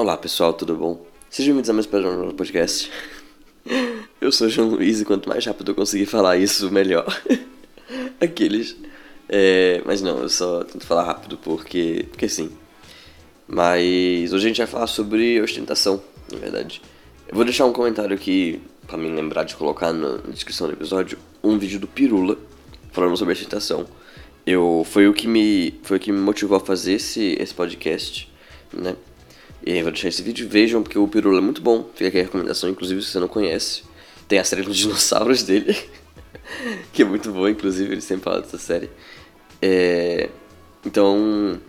Olá 0.00 0.16
pessoal, 0.16 0.54
tudo 0.54 0.74
bom? 0.76 1.04
Sejam 1.28 1.52
bem-vindos 1.52 1.68
a 1.68 1.74
mais 1.74 1.86
um 2.06 2.34
podcast. 2.34 2.90
Eu 4.18 4.32
sou 4.32 4.46
o 4.46 4.50
João 4.50 4.70
Luiz 4.70 4.98
e 4.98 5.04
quanto 5.04 5.28
mais 5.28 5.44
rápido 5.44 5.72
eu 5.72 5.74
conseguir 5.74 6.06
falar 6.06 6.38
isso, 6.38 6.72
melhor. 6.72 7.04
Aqueles. 8.18 8.78
É, 9.28 9.82
mas 9.84 10.00
não, 10.00 10.20
eu 10.20 10.30
só 10.30 10.64
tento 10.64 10.86
falar 10.86 11.04
rápido 11.04 11.36
porque, 11.36 12.06
porque 12.08 12.30
sim. 12.30 12.50
Mas 13.46 14.32
hoje 14.32 14.46
a 14.46 14.48
gente 14.48 14.56
vai 14.56 14.66
falar 14.66 14.86
sobre 14.86 15.38
ostentação, 15.42 16.02
na 16.32 16.38
verdade. 16.38 16.80
Eu 17.28 17.34
vou 17.34 17.44
deixar 17.44 17.66
um 17.66 17.72
comentário 17.74 18.16
aqui, 18.16 18.58
para 18.86 18.96
me 18.96 19.10
lembrar 19.10 19.44
de 19.44 19.54
colocar 19.54 19.92
na 19.92 20.16
descrição 20.30 20.66
do 20.66 20.72
episódio, 20.72 21.18
um 21.44 21.58
vídeo 21.58 21.78
do 21.78 21.86
Pirula 21.86 22.38
falando 22.90 23.18
sobre 23.18 23.34
ostentação. 23.34 23.86
Eu, 24.46 24.82
foi, 24.90 25.06
o 25.08 25.12
que 25.12 25.28
me, 25.28 25.78
foi 25.82 25.98
o 25.98 26.00
que 26.00 26.10
me 26.10 26.20
motivou 26.20 26.56
a 26.56 26.60
fazer 26.60 26.94
esse, 26.94 27.36
esse 27.38 27.52
podcast, 27.52 28.32
né? 28.72 28.96
E 29.64 29.72
aí 29.72 29.82
vou 29.82 29.92
deixar 29.92 30.08
esse 30.08 30.22
vídeo, 30.22 30.48
vejam, 30.48 30.82
porque 30.82 30.98
o 30.98 31.06
Pirula 31.06 31.38
é 31.38 31.42
muito 31.42 31.60
bom. 31.60 31.88
Fica 31.94 32.08
aqui 32.08 32.20
a 32.20 32.22
recomendação, 32.22 32.70
inclusive, 32.70 33.02
se 33.02 33.08
você 33.08 33.20
não 33.20 33.28
conhece. 33.28 33.82
Tem 34.26 34.38
a 34.38 34.44
série 34.44 34.62
dos 34.62 34.76
dinossauros 34.76 35.42
dele, 35.42 35.76
que 36.92 37.02
é 37.02 37.04
muito 37.04 37.30
boa, 37.30 37.50
inclusive, 37.50 37.92
ele 37.92 38.00
sempre 38.00 38.24
fala 38.24 38.40
dessa 38.40 38.58
série. 38.58 38.90
É... 39.60 40.30
Então, 40.84 41.60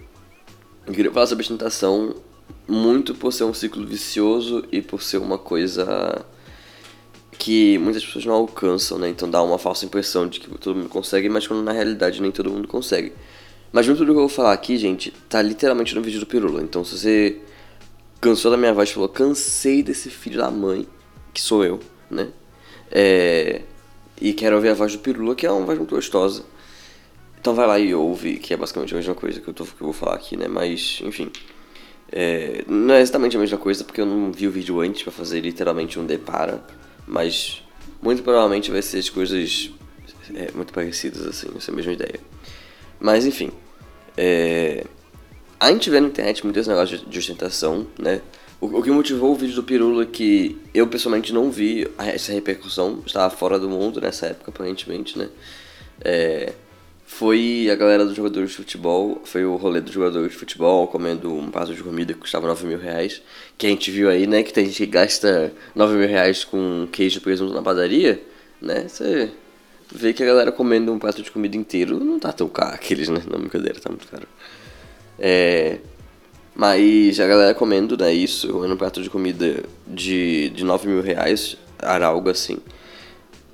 eu 0.88 0.94
queria 0.94 1.12
falar 1.12 1.28
sobre 1.28 1.44
ostentação 1.44 2.16
muito 2.68 3.14
por 3.14 3.34
ser 3.34 3.44
um 3.44 3.54
ciclo 3.54 3.86
vicioso 3.86 4.64
e 4.72 4.82
por 4.82 5.02
ser 5.02 5.18
uma 5.18 5.38
coisa 5.38 6.26
que 7.38 7.78
muitas 7.80 8.06
pessoas 8.06 8.26
não 8.26 8.36
alcançam, 8.36 8.98
né? 8.98 9.10
Então 9.10 9.30
dá 9.30 9.42
uma 9.42 9.58
falsa 9.58 9.86
impressão 9.86 10.28
de 10.28 10.40
que 10.40 10.50
todo 10.58 10.76
mundo 10.76 10.90
consegue, 10.90 11.28
mas 11.28 11.48
quando 11.48 11.64
na 11.64 11.72
realidade 11.72 12.22
nem 12.22 12.32
todo 12.32 12.50
mundo 12.50 12.68
consegue. 12.68 13.12
Mas 13.72 13.88
muito 13.88 14.00
do 14.00 14.06
que 14.06 14.12
eu 14.12 14.16
vou 14.16 14.30
falar 14.30 14.54
aqui, 14.54 14.78
gente, 14.78 15.12
tá 15.28 15.42
literalmente 15.42 15.96
no 15.96 16.02
vídeo 16.02 16.20
do 16.20 16.26
Pirula. 16.26 16.62
Então 16.62 16.84
se 16.84 16.98
você 16.98 17.42
cansou 18.22 18.52
da 18.52 18.58
minha 18.58 18.74
voz 18.74 18.92
falou, 18.92 19.10
cansei 19.10 19.82
desse 19.82 20.10
filho 20.10 20.38
da 20.38 20.52
mãe, 20.52 20.88
que 21.34 21.42
sou 21.42 21.66
eu, 21.66 21.80
né? 22.10 22.30
É... 22.92 23.64
E 24.22 24.34
quero 24.34 24.56
ouvir 24.56 24.70
a 24.70 24.74
voz 24.76 24.94
do 24.94 25.00
Pirula, 25.00 25.34
que 25.34 25.48
é 25.48 25.52
uma 25.52 25.66
voz 25.66 25.80
muito 25.80 25.96
gostosa. 25.96 26.46
Então 27.40 27.56
vai 27.56 27.66
lá 27.66 27.80
e 27.80 27.96
ouve, 27.96 28.38
que 28.38 28.54
é 28.54 28.58
basicamente 28.58 28.94
a 28.94 28.98
mesma 28.98 29.16
coisa 29.16 29.42
que 29.42 29.48
eu, 29.48 29.54
tô, 29.54 29.66
que 29.66 29.82
eu 29.82 29.86
vou 29.86 29.94
falar 29.94 30.14
aqui, 30.14 30.38
né? 30.38 30.48
Mas, 30.48 31.00
enfim. 31.04 31.32
É, 32.12 32.64
não 32.68 32.94
é 32.94 33.02
exatamente 33.02 33.36
a 33.36 33.40
mesma 33.40 33.58
coisa, 33.58 33.84
porque 33.84 34.00
eu 34.00 34.06
não 34.06 34.32
vi 34.32 34.48
o 34.48 34.52
vídeo 34.52 34.80
antes 34.80 35.02
para 35.02 35.12
fazer 35.12 35.40
literalmente 35.40 35.98
um 35.98 36.06
depara. 36.06 36.64
Mas 37.08 37.64
muito 38.00 38.22
provavelmente 38.22 38.70
vai 38.70 38.84
ser 38.84 39.00
as 39.00 39.10
coisas 39.10 39.72
é, 40.36 40.52
muito 40.52 40.72
parecidas, 40.72 41.26
assim, 41.26 41.48
essa 41.58 41.72
mesma 41.72 41.94
ideia. 41.94 42.20
Mas, 43.00 43.26
enfim. 43.26 43.50
É, 44.16 44.86
a 45.62 45.72
gente 45.72 45.92
vê 45.92 46.00
na 46.00 46.08
internet 46.08 46.44
muitos 46.44 46.66
negócios 46.66 47.06
de 47.08 47.20
ostentação, 47.20 47.86
né? 48.00 48.20
O, 48.60 48.66
o 48.80 48.82
que 48.82 48.90
motivou 48.90 49.32
o 49.32 49.36
vídeo 49.36 49.54
do 49.54 49.64
Pirula, 49.64 50.08
que 50.08 50.58
eu 50.74 50.88
pessoalmente 50.88 51.32
não 51.32 51.52
vi 51.52 51.88
essa 52.00 52.34
repercussão, 52.34 53.04
estava 53.06 53.30
fora 53.30 53.60
do 53.60 53.70
mundo 53.70 54.02
nessa 54.02 54.26
época, 54.26 54.50
aparentemente, 54.50 55.20
né? 55.20 55.30
É, 56.04 56.54
foi 57.06 57.70
a 57.72 57.76
galera 57.76 58.04
dos 58.04 58.16
jogadores 58.16 58.50
de 58.50 58.56
futebol, 58.56 59.22
foi 59.24 59.46
o 59.46 59.56
rolê 59.56 59.82
dos 59.82 59.94
jogadores 59.94 60.32
de 60.32 60.38
futebol 60.38 60.88
comendo 60.88 61.32
um 61.32 61.52
prato 61.52 61.76
de 61.76 61.84
comida 61.84 62.12
que 62.12 62.20
custava 62.20 62.48
9 62.48 62.66
mil 62.66 62.80
reais. 62.80 63.22
Que 63.56 63.68
a 63.68 63.70
gente 63.70 63.92
viu 63.92 64.10
aí, 64.10 64.26
né? 64.26 64.42
Que 64.42 64.52
tem 64.52 64.66
gente 64.66 64.78
que 64.78 64.88
gasta 64.88 65.54
9 65.76 65.96
mil 65.96 66.08
reais 66.08 66.44
com 66.44 66.88
queijo 66.92 67.20
e 67.20 67.22
presunto 67.22 67.54
na 67.54 67.62
padaria, 67.62 68.20
né? 68.60 68.88
Você 68.88 69.30
vê 69.94 70.12
que 70.12 70.24
a 70.24 70.26
galera 70.26 70.52
comendo 70.52 70.92
um 70.92 70.98
prato 70.98 71.22
de 71.22 71.30
comida 71.30 71.56
inteiro 71.56 72.00
não 72.00 72.18
tá 72.18 72.34
tão 72.34 72.50
caro, 72.50 72.74
aqueles, 72.74 73.10
né? 73.10 73.22
Não, 73.30 73.40
brincadeira, 73.40 73.80
tá 73.80 73.90
muito 73.90 74.08
caro. 74.08 74.28
É. 75.24 75.78
Mas 76.56 77.20
a 77.20 77.28
galera 77.28 77.54
comendo, 77.54 77.96
né? 77.96 78.12
Isso, 78.12 78.64
um 78.66 78.76
prato 78.76 79.02
de 79.02 79.10
comida 79.10 79.64
de, 79.88 80.50
de 80.50 80.64
9 80.66 80.88
mil 80.88 81.02
reais, 81.02 81.56
era 81.80 82.08
algo 82.08 82.30
assim. 82.30 82.58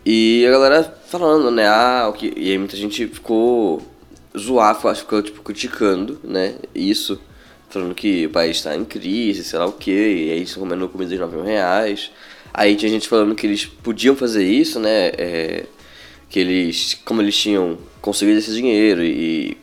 E 0.05 0.45
a 0.47 0.51
galera 0.51 0.83
falando, 1.07 1.51
né? 1.51 1.67
Ah, 1.67 2.07
o 2.09 2.13
que... 2.13 2.33
E 2.35 2.51
aí 2.51 2.57
muita 2.57 2.77
gente 2.77 3.05
ficou 3.07 3.81
zoar, 4.37 4.75
ficou 4.95 5.21
tipo 5.21 5.41
criticando, 5.41 6.19
né? 6.23 6.55
Isso. 6.73 7.19
Falando 7.69 7.93
que 7.93 8.25
o 8.25 8.29
país 8.29 8.57
está 8.57 8.75
em 8.75 8.85
crise, 8.85 9.43
sei 9.43 9.59
lá 9.59 9.65
o 9.65 9.73
que, 9.73 9.91
e 9.91 10.31
aí 10.31 10.41
estão 10.43 10.63
comendo 10.63 10.87
comida 10.87 11.11
de 11.11 11.19
9 11.19 11.35
mil 11.35 11.45
reais. 11.45 12.11
Aí 12.53 12.75
tinha 12.75 12.89
gente 12.89 13.07
falando 13.07 13.35
que 13.35 13.45
eles 13.45 13.65
podiam 13.65 14.15
fazer 14.15 14.43
isso, 14.45 14.79
né? 14.79 15.09
É, 15.17 15.65
que 16.29 16.39
eles, 16.39 16.95
como 17.05 17.21
eles 17.21 17.37
tinham 17.37 17.77
conseguido 18.01 18.39
esse 18.39 18.53
dinheiro 18.53 19.03
e, 19.03 19.57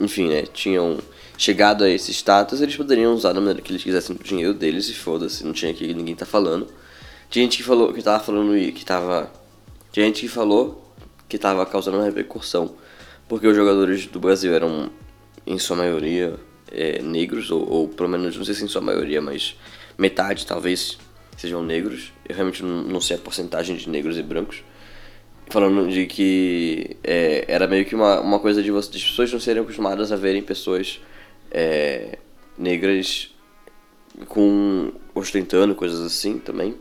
enfim, 0.00 0.28
né? 0.28 0.42
Tinham 0.52 0.98
chegado 1.36 1.84
a 1.84 1.90
esse 1.90 2.12
status, 2.12 2.60
eles 2.60 2.76
poderiam 2.76 3.14
usar 3.14 3.32
da 3.32 3.40
maneira 3.40 3.60
que 3.60 3.72
eles 3.72 3.82
quisessem 3.82 4.14
o 4.14 4.18
dinheiro 4.22 4.54
deles 4.54 4.88
e 4.88 4.94
foda-se, 4.94 5.44
não 5.44 5.52
tinha 5.52 5.72
que 5.74 5.92
ninguém 5.94 6.14
tá 6.14 6.26
falando. 6.26 6.66
Tinha 7.30 7.44
gente 7.44 7.56
que 7.56 7.62
falou 7.62 7.92
que 7.92 8.02
tava 8.02 8.22
falando 8.22 8.72
que 8.72 8.84
tava 8.84 9.30
tinha 9.94 10.06
gente 10.06 10.22
que 10.22 10.28
falou 10.28 10.92
que 11.28 11.36
estava 11.36 11.64
causando 11.64 11.98
uma 11.98 12.04
repercussão, 12.04 12.74
porque 13.28 13.46
os 13.46 13.54
jogadores 13.54 14.06
do 14.06 14.18
Brasil 14.18 14.52
eram, 14.52 14.90
em 15.46 15.56
sua 15.56 15.76
maioria, 15.76 16.34
é, 16.72 17.00
negros, 17.00 17.48
ou, 17.52 17.64
ou, 17.70 17.88
pelo 17.88 18.08
menos, 18.08 18.36
não 18.36 18.44
sei 18.44 18.56
se 18.56 18.64
em 18.64 18.66
sua 18.66 18.80
maioria, 18.80 19.22
mas 19.22 19.56
metade 19.96 20.44
talvez 20.44 20.98
sejam 21.36 21.62
negros. 21.62 22.12
Eu 22.28 22.34
realmente 22.34 22.60
não, 22.64 23.00
sei 23.00 23.14
a 23.14 23.20
porcentagem 23.20 23.76
de 23.76 23.88
negros 23.88 24.18
e 24.18 24.22
brancos. 24.24 24.64
Falando 25.48 25.88
de 25.88 26.06
que 26.06 26.96
é, 27.04 27.44
era 27.46 27.68
meio 27.68 27.84
que 27.84 27.94
uma, 27.94 28.18
uma 28.18 28.40
coisa 28.40 28.60
de, 28.64 28.72
você, 28.72 28.90
de 28.90 29.04
pessoas 29.04 29.32
não 29.32 29.38
serem 29.38 29.62
acostumadas 29.62 30.10
a 30.10 30.16
verem 30.16 30.42
pessoas 30.42 31.00
é, 31.54 32.18
negras 32.58 33.30
com 34.26 34.92
ostentando 35.14 35.74
coisas 35.74 36.00
assim 36.00 36.38
também. 36.38 36.74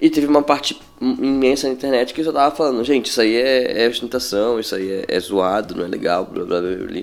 E 0.00 0.10
teve 0.10 0.26
uma 0.26 0.42
parte 0.42 0.80
imensa 1.00 1.68
na 1.68 1.74
internet 1.74 2.12
que 2.12 2.24
só 2.24 2.32
tava 2.32 2.54
falando, 2.54 2.82
gente, 2.82 3.06
isso 3.06 3.20
aí 3.20 3.36
é, 3.36 3.84
é 3.84 3.88
ostentação, 3.88 4.58
isso 4.58 4.74
aí 4.74 4.90
é, 4.90 5.04
é, 5.06 5.20
zoado, 5.20 5.76
não 5.76 5.84
é 5.84 5.88
legal, 5.88 6.24
blá 6.26 6.44
blá 6.44 6.60
blá 6.60 6.74
blá. 6.74 7.02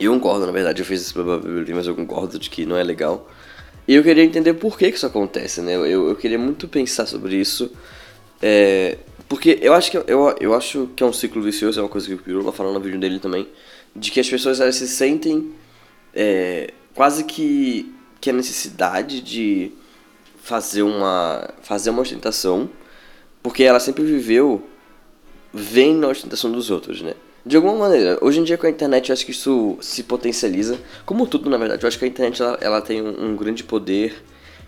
Eu 0.00 0.12
concordo, 0.12 0.44
na 0.44 0.50
verdade, 0.50 0.82
eu 0.82 0.84
fiz 0.84 1.02
esse 1.02 1.14
blá 1.14 1.22
blá 1.22 1.38
blá, 1.38 1.50
blá 1.50 1.76
mas 1.76 1.86
eu 1.86 1.94
concordo 1.94 2.36
de 2.36 2.50
que 2.50 2.66
não 2.66 2.76
é 2.76 2.82
legal. 2.82 3.30
E 3.86 3.94
eu 3.94 4.02
queria 4.02 4.24
entender 4.24 4.54
por 4.54 4.76
que, 4.76 4.90
que 4.90 4.96
isso 4.96 5.06
acontece, 5.06 5.60
né? 5.60 5.74
Eu, 5.74 6.08
eu 6.08 6.16
queria 6.16 6.38
muito 6.38 6.66
pensar 6.66 7.06
sobre 7.06 7.36
isso. 7.36 7.70
É, 8.40 8.98
porque 9.28 9.58
eu 9.62 9.72
acho 9.72 9.90
que 9.90 9.96
eu, 9.96 10.36
eu 10.40 10.54
acho 10.54 10.90
que 10.96 11.02
é 11.02 11.06
um 11.06 11.12
ciclo 11.12 11.40
vicioso, 11.40 11.78
é 11.78 11.82
uma 11.82 11.88
coisa 11.88 12.08
que 12.08 12.14
o 12.14 12.18
Pirula 12.18 12.52
falou 12.52 12.72
no 12.72 12.80
vídeo 12.80 12.98
dele 12.98 13.20
também, 13.20 13.46
de 13.94 14.10
que 14.10 14.20
as 14.20 14.28
pessoas 14.28 14.60
elas 14.60 14.76
se 14.76 14.88
sentem 14.88 15.52
é, 16.14 16.72
quase 16.94 17.24
que, 17.24 17.92
que 18.20 18.30
a 18.30 18.32
necessidade 18.32 19.20
de 19.20 19.72
fazer 20.42 20.82
uma 20.82 21.50
fazer 21.62 21.90
uma 21.90 22.02
ostentação, 22.02 22.68
porque 23.42 23.62
ela 23.62 23.78
sempre 23.78 24.02
viveu 24.04 24.66
vendo 25.52 26.06
a 26.06 26.10
ostentação 26.10 26.50
dos 26.50 26.70
outros, 26.70 27.02
né? 27.02 27.14
De 27.44 27.56
alguma 27.56 27.74
maneira, 27.74 28.18
hoje 28.20 28.38
em 28.38 28.44
dia 28.44 28.56
com 28.56 28.66
a 28.66 28.70
internet 28.70 29.08
eu 29.08 29.12
acho 29.12 29.24
que 29.24 29.32
isso 29.32 29.76
se 29.80 30.04
potencializa, 30.04 30.78
como 31.04 31.26
tudo 31.26 31.50
na 31.50 31.56
verdade. 31.56 31.82
Eu 31.82 31.88
acho 31.88 31.98
que 31.98 32.04
a 32.04 32.08
internet 32.08 32.40
ela, 32.40 32.58
ela 32.60 32.80
tem 32.80 33.02
um, 33.02 33.30
um 33.30 33.36
grande 33.36 33.64
poder 33.64 34.22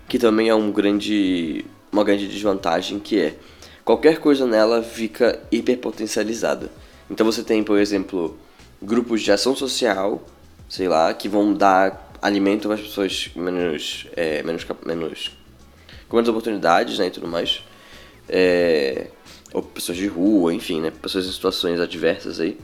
que 0.07 0.19
também 0.19 0.49
é 0.49 0.55
um 0.55 0.71
grande 0.71 1.65
uma 1.91 2.03
grande 2.03 2.27
desvantagem 2.27 2.99
que 2.99 3.17
é 3.17 3.35
qualquer 3.85 4.19
coisa 4.19 4.45
nela 4.45 4.83
fica 4.83 5.39
hiperpotencializada. 5.51 6.69
Então 7.09 7.25
você 7.25 7.43
tem, 7.43 7.63
por 7.63 7.79
exemplo, 7.79 8.37
grupos 8.81 9.21
de 9.21 9.31
ação 9.31 9.55
social, 9.55 10.23
sei 10.69 10.87
lá, 10.87 11.13
que 11.13 11.27
vão 11.29 11.53
dar 11.53 12.11
alimento 12.21 12.67
para 12.67 12.75
as 12.75 12.81
pessoas 12.81 13.29
menos, 13.35 14.07
é, 14.15 14.41
menos, 14.43 14.65
menos 14.85 15.31
com 16.07 16.15
menos 16.15 16.29
oportunidades, 16.29 16.99
né, 16.99 17.07
e 17.07 17.11
tudo 17.11 17.27
mais. 17.27 17.63
É, 18.27 19.07
ou 19.53 19.61
pessoas 19.61 19.97
de 19.97 20.07
rua, 20.07 20.53
enfim, 20.53 20.81
né, 20.81 20.91
pessoas 20.91 21.25
em 21.25 21.31
situações 21.31 21.79
adversas 21.79 22.39
aí. 22.39 22.57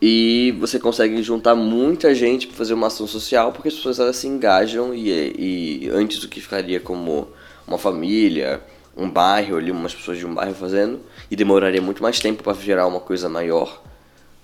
E 0.00 0.52
você 0.58 0.80
consegue 0.80 1.22
juntar 1.22 1.54
muita 1.54 2.12
gente 2.12 2.48
para 2.48 2.56
fazer 2.56 2.74
uma 2.74 2.88
ação 2.88 3.06
social 3.06 3.52
porque 3.52 3.68
as 3.68 3.74
pessoas 3.74 4.00
elas 4.00 4.16
se 4.16 4.26
engajam 4.26 4.92
e, 4.92 5.84
e 5.86 5.90
antes 5.90 6.18
do 6.18 6.26
que 6.26 6.40
ficaria 6.40 6.80
como 6.80 7.28
uma 7.66 7.78
família, 7.78 8.60
um 8.96 9.08
bairro 9.08 9.56
ali, 9.56 9.70
umas 9.70 9.94
pessoas 9.94 10.18
de 10.18 10.26
um 10.26 10.34
bairro 10.34 10.54
fazendo, 10.54 11.00
e 11.30 11.36
demoraria 11.36 11.80
muito 11.80 12.02
mais 12.02 12.18
tempo 12.18 12.42
para 12.42 12.52
gerar 12.54 12.86
uma 12.86 13.00
coisa 13.00 13.28
maior. 13.28 13.80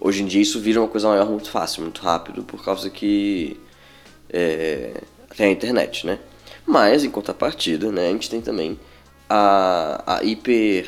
Hoje 0.01 0.23
em 0.23 0.27
dia 0.27 0.43
isso 0.43 0.61
vira 0.61 0.81
uma 0.81 0.89
coisa 0.89 1.09
maior 1.09 1.29
muito 1.29 1.51
fácil, 1.51 1.83
muito 1.83 2.01
rápido, 2.01 2.43
por 2.45 2.65
causa 2.65 2.89
que 2.89 3.59
é, 4.31 5.03
tem 5.37 5.47
a 5.47 5.51
internet, 5.51 6.07
né? 6.07 6.19
Mas, 6.67 7.03
em 7.03 7.11
contrapartida, 7.11 7.91
né, 7.91 8.09
a 8.09 8.13
gente 8.13 8.31
tem 8.31 8.41
também 8.41 8.79
a, 9.29 10.19
a 10.19 10.25
hiper 10.25 10.87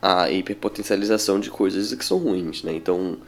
a 0.00 0.28
hiperpotencialização 0.30 1.38
de 1.38 1.48
coisas 1.48 1.94
que 1.94 2.04
são 2.04 2.18
ruins, 2.18 2.64
né? 2.64 2.72
Então, 2.74 3.18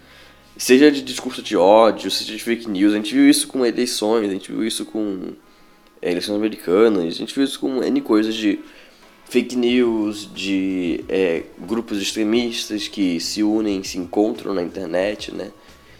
seja 0.56 0.91
de 0.91 1.02
discurso 1.02 1.40
de 1.40 1.56
ódio, 1.56 2.11
seja 2.11 2.32
de 2.32 2.43
fake 2.43 2.69
news, 2.69 2.93
a 2.93 2.97
gente 2.97 3.14
viu 3.14 3.29
isso 3.31 3.47
com 3.47 3.64
eleições, 3.64 4.29
a 4.29 4.32
gente 4.32 4.50
viu 4.50 4.64
isso 4.64 4.85
com 4.85 5.35
é, 6.02 6.11
eleições 6.11 6.37
americanas, 6.37 7.14
a 7.14 7.19
gente 7.19 7.32
viu 7.32 7.44
isso 7.44 7.61
com 7.61 7.82
N 7.82 8.00
coisas 8.00 8.35
de 8.35 8.58
fake 9.34 9.56
news, 9.56 10.32
de 10.32 11.04
é, 11.08 11.42
grupos 11.58 12.00
extremistas 12.00 12.86
que 12.86 13.19
se 13.19 13.42
unem, 13.42 13.82
se 13.82 13.98
encontram 13.98 14.54
na 14.54 14.62
internet, 14.62 15.34
né? 15.34 15.50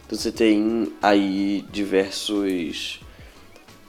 Então 0.07 0.17
você 0.17 0.31
tem 0.31 0.93
aí 1.03 1.65
diversos 1.73 3.01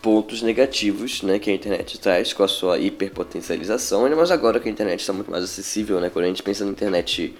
pontos 0.01 0.41
negativos 0.41 1.21
né, 1.21 1.37
que 1.37 1.51
a 1.51 1.53
internet 1.53 1.99
traz 1.99 2.33
com 2.33 2.41
a 2.41 2.47
sua 2.47 2.79
hiperpotencialização, 2.79 4.09
mas 4.17 4.31
agora 4.31 4.59
que 4.59 4.67
a 4.67 4.71
internet 4.71 5.01
está 5.01 5.13
muito 5.13 5.29
mais 5.29 5.43
acessível, 5.43 5.99
né, 5.99 6.09
quando 6.09 6.25
a 6.25 6.27
gente 6.27 6.41
pensa 6.41 6.65
na 6.65 6.71
internet 6.71 7.35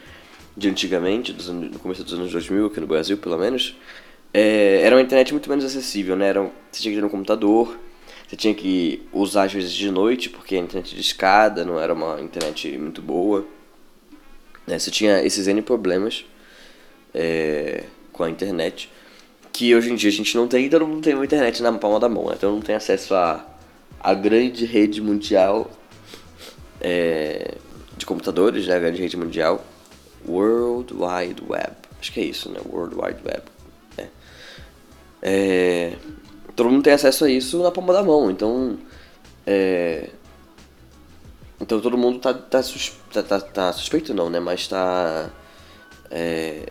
de 0.55 0.69
antigamente, 0.69 1.33
dos 1.33 1.49
anos, 1.49 1.71
no 1.71 1.79
começo 1.79 2.03
dos 2.03 2.13
anos 2.13 2.31
2000, 2.31 2.67
aqui 2.67 2.79
no 2.79 2.85
Brasil 2.85 3.17
pelo 3.17 3.39
menos, 3.39 3.75
é, 4.31 4.81
era 4.83 4.95
uma 4.95 5.01
internet 5.01 5.31
muito 5.31 5.49
menos 5.49 5.65
acessível, 5.65 6.15
né? 6.15 6.27
Era, 6.27 6.41
você 6.71 6.83
tinha 6.83 6.93
que 6.93 6.99
ter 6.99 7.05
um 7.05 7.09
computador, 7.09 7.75
você 8.27 8.35
tinha 8.35 8.53
que 8.53 9.07
usar 9.13 9.43
às 9.43 9.53
vezes 9.53 9.71
de 9.71 9.89
noite, 9.91 10.29
porque 10.29 10.55
a 10.55 10.59
internet 10.59 10.95
de 10.95 11.01
escada 11.01 11.63
não 11.63 11.79
era 11.79 11.93
uma 11.93 12.19
internet 12.19 12.77
muito 12.77 13.01
boa. 13.01 13.45
Né? 14.65 14.79
Você 14.79 14.89
tinha 14.89 15.21
esses 15.21 15.47
N 15.47 15.61
problemas 15.61 16.25
é, 17.13 17.83
com 18.11 18.23
a 18.23 18.29
internet, 18.29 18.89
que 19.53 19.75
hoje 19.75 19.91
em 19.91 19.95
dia 19.95 20.09
a 20.09 20.13
gente 20.13 20.35
não 20.35 20.47
tem, 20.47 20.69
todo 20.69 20.87
mundo 20.87 21.01
tem 21.01 21.13
uma 21.13 21.23
internet 21.23 21.61
na 21.61 21.71
palma 21.73 21.99
da 21.99 22.09
mão, 22.09 22.25
né? 22.27 22.33
Então 22.35 22.51
não 22.51 22.61
tem 22.61 22.75
acesso 22.75 23.13
a, 23.13 23.45
a 23.99 24.13
grande 24.13 24.65
rede 24.65 25.01
mundial 25.01 25.71
é, 26.81 27.55
de 27.95 28.05
computadores, 28.05 28.67
né? 28.67 28.75
A 28.75 28.79
grande 28.79 29.01
rede 29.01 29.15
mundial. 29.15 29.63
World 30.27 30.93
Wide 30.93 31.43
Web. 31.47 31.75
Acho 31.99 32.11
que 32.11 32.19
é 32.19 32.23
isso, 32.23 32.49
né? 32.49 32.59
World 32.67 32.95
Wide 32.95 33.19
Web. 33.23 33.43
É. 33.97 34.07
É, 35.21 35.93
todo 36.55 36.69
mundo 36.69 36.83
tem 36.83 36.93
acesso 36.93 37.25
a 37.25 37.29
isso 37.29 37.61
na 37.61 37.71
palma 37.71 37.93
da 37.93 38.03
mão, 38.03 38.31
então. 38.31 38.77
É, 39.45 40.09
então 41.59 41.79
todo 41.79 41.97
mundo 41.97 42.19
tá, 42.19 42.33
tá, 42.33 42.61
tá, 43.13 43.23
tá, 43.23 43.39
tá, 43.39 43.73
suspeito, 43.73 44.13
não, 44.13 44.29
né? 44.29 44.39
Mas 44.39 44.67
tá. 44.67 45.29
É, 46.09 46.63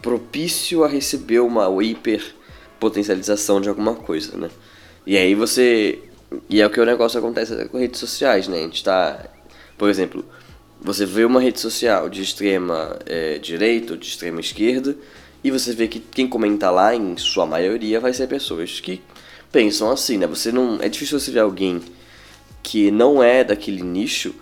propício 0.00 0.84
a 0.84 0.88
receber 0.88 1.40
uma 1.40 1.66
hiper 1.82 2.34
potencialização 2.78 3.60
de 3.60 3.68
alguma 3.68 3.94
coisa, 3.94 4.36
né? 4.36 4.50
E 5.06 5.16
aí 5.16 5.34
você. 5.34 6.00
E 6.48 6.60
é 6.60 6.66
o 6.66 6.70
que 6.70 6.80
o 6.80 6.84
negócio 6.84 7.18
acontece 7.18 7.68
com 7.68 7.78
redes 7.78 8.00
sociais, 8.00 8.48
né? 8.48 8.58
A 8.58 8.62
gente 8.62 8.84
tá. 8.84 9.24
Por 9.78 9.88
exemplo, 9.90 10.24
você 10.80 11.04
vê 11.04 11.24
uma 11.24 11.40
rede 11.40 11.60
social 11.60 12.08
de 12.08 12.22
extrema 12.22 12.98
é, 13.06 13.38
direita 13.38 13.94
ou 13.94 13.98
de 13.98 14.06
extrema 14.06 14.40
esquerda 14.40 14.96
e 15.46 15.50
você 15.50 15.72
vê 15.72 15.86
que 15.88 16.00
quem 16.00 16.26
comenta 16.26 16.70
lá, 16.70 16.94
em 16.94 17.16
sua 17.16 17.46
maioria, 17.46 18.00
vai 18.00 18.12
ser 18.12 18.26
pessoas 18.26 18.80
que 18.80 19.00
pensam 19.52 19.90
assim, 19.90 20.18
né? 20.18 20.26
Você 20.26 20.50
não. 20.50 20.78
É 20.80 20.88
difícil 20.88 21.18
você 21.20 21.30
ver 21.30 21.40
alguém 21.40 21.80
que 22.62 22.90
não 22.90 23.22
é 23.22 23.44
daquele 23.44 23.82
nicho 23.82 24.34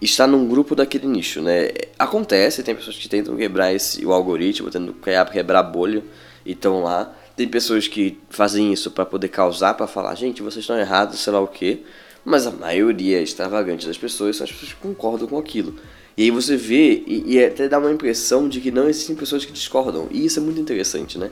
está 0.00 0.26
num 0.26 0.46
grupo 0.46 0.74
daquele 0.74 1.06
nicho, 1.06 1.40
né? 1.40 1.70
Acontece, 1.98 2.62
tem 2.62 2.74
pessoas 2.74 2.96
que 2.96 3.08
tentam 3.08 3.36
quebrar 3.36 3.72
esse, 3.72 4.04
o 4.04 4.12
algoritmo, 4.12 4.70
tentam 4.70 4.94
quebrar 5.32 5.60
a 5.60 5.62
bolha 5.62 6.02
e 6.44 6.52
estão 6.52 6.82
lá. 6.82 7.12
Tem 7.36 7.48
pessoas 7.48 7.88
que 7.88 8.20
fazem 8.30 8.72
isso 8.72 8.90
para 8.90 9.04
poder 9.04 9.28
causar, 9.28 9.74
para 9.74 9.86
falar, 9.86 10.14
gente, 10.14 10.42
vocês 10.42 10.62
estão 10.62 10.78
errados, 10.78 11.18
sei 11.18 11.32
lá 11.32 11.40
o 11.40 11.48
quê. 11.48 11.80
Mas 12.24 12.46
a 12.46 12.50
maioria 12.50 13.20
extravagante 13.20 13.86
das 13.86 13.98
pessoas 13.98 14.36
são 14.36 14.44
as 14.44 14.52
pessoas 14.52 14.72
que 14.72 14.80
concordam 14.80 15.26
com 15.26 15.38
aquilo. 15.38 15.74
E 16.16 16.24
aí 16.24 16.30
você 16.30 16.56
vê, 16.56 17.02
e, 17.06 17.34
e 17.34 17.44
até 17.44 17.68
dá 17.68 17.78
uma 17.78 17.90
impressão 17.90 18.48
de 18.48 18.60
que 18.60 18.70
não 18.70 18.88
existem 18.88 19.16
pessoas 19.16 19.44
que 19.44 19.52
discordam. 19.52 20.08
E 20.10 20.24
isso 20.24 20.38
é 20.38 20.42
muito 20.42 20.60
interessante, 20.60 21.18
né? 21.18 21.30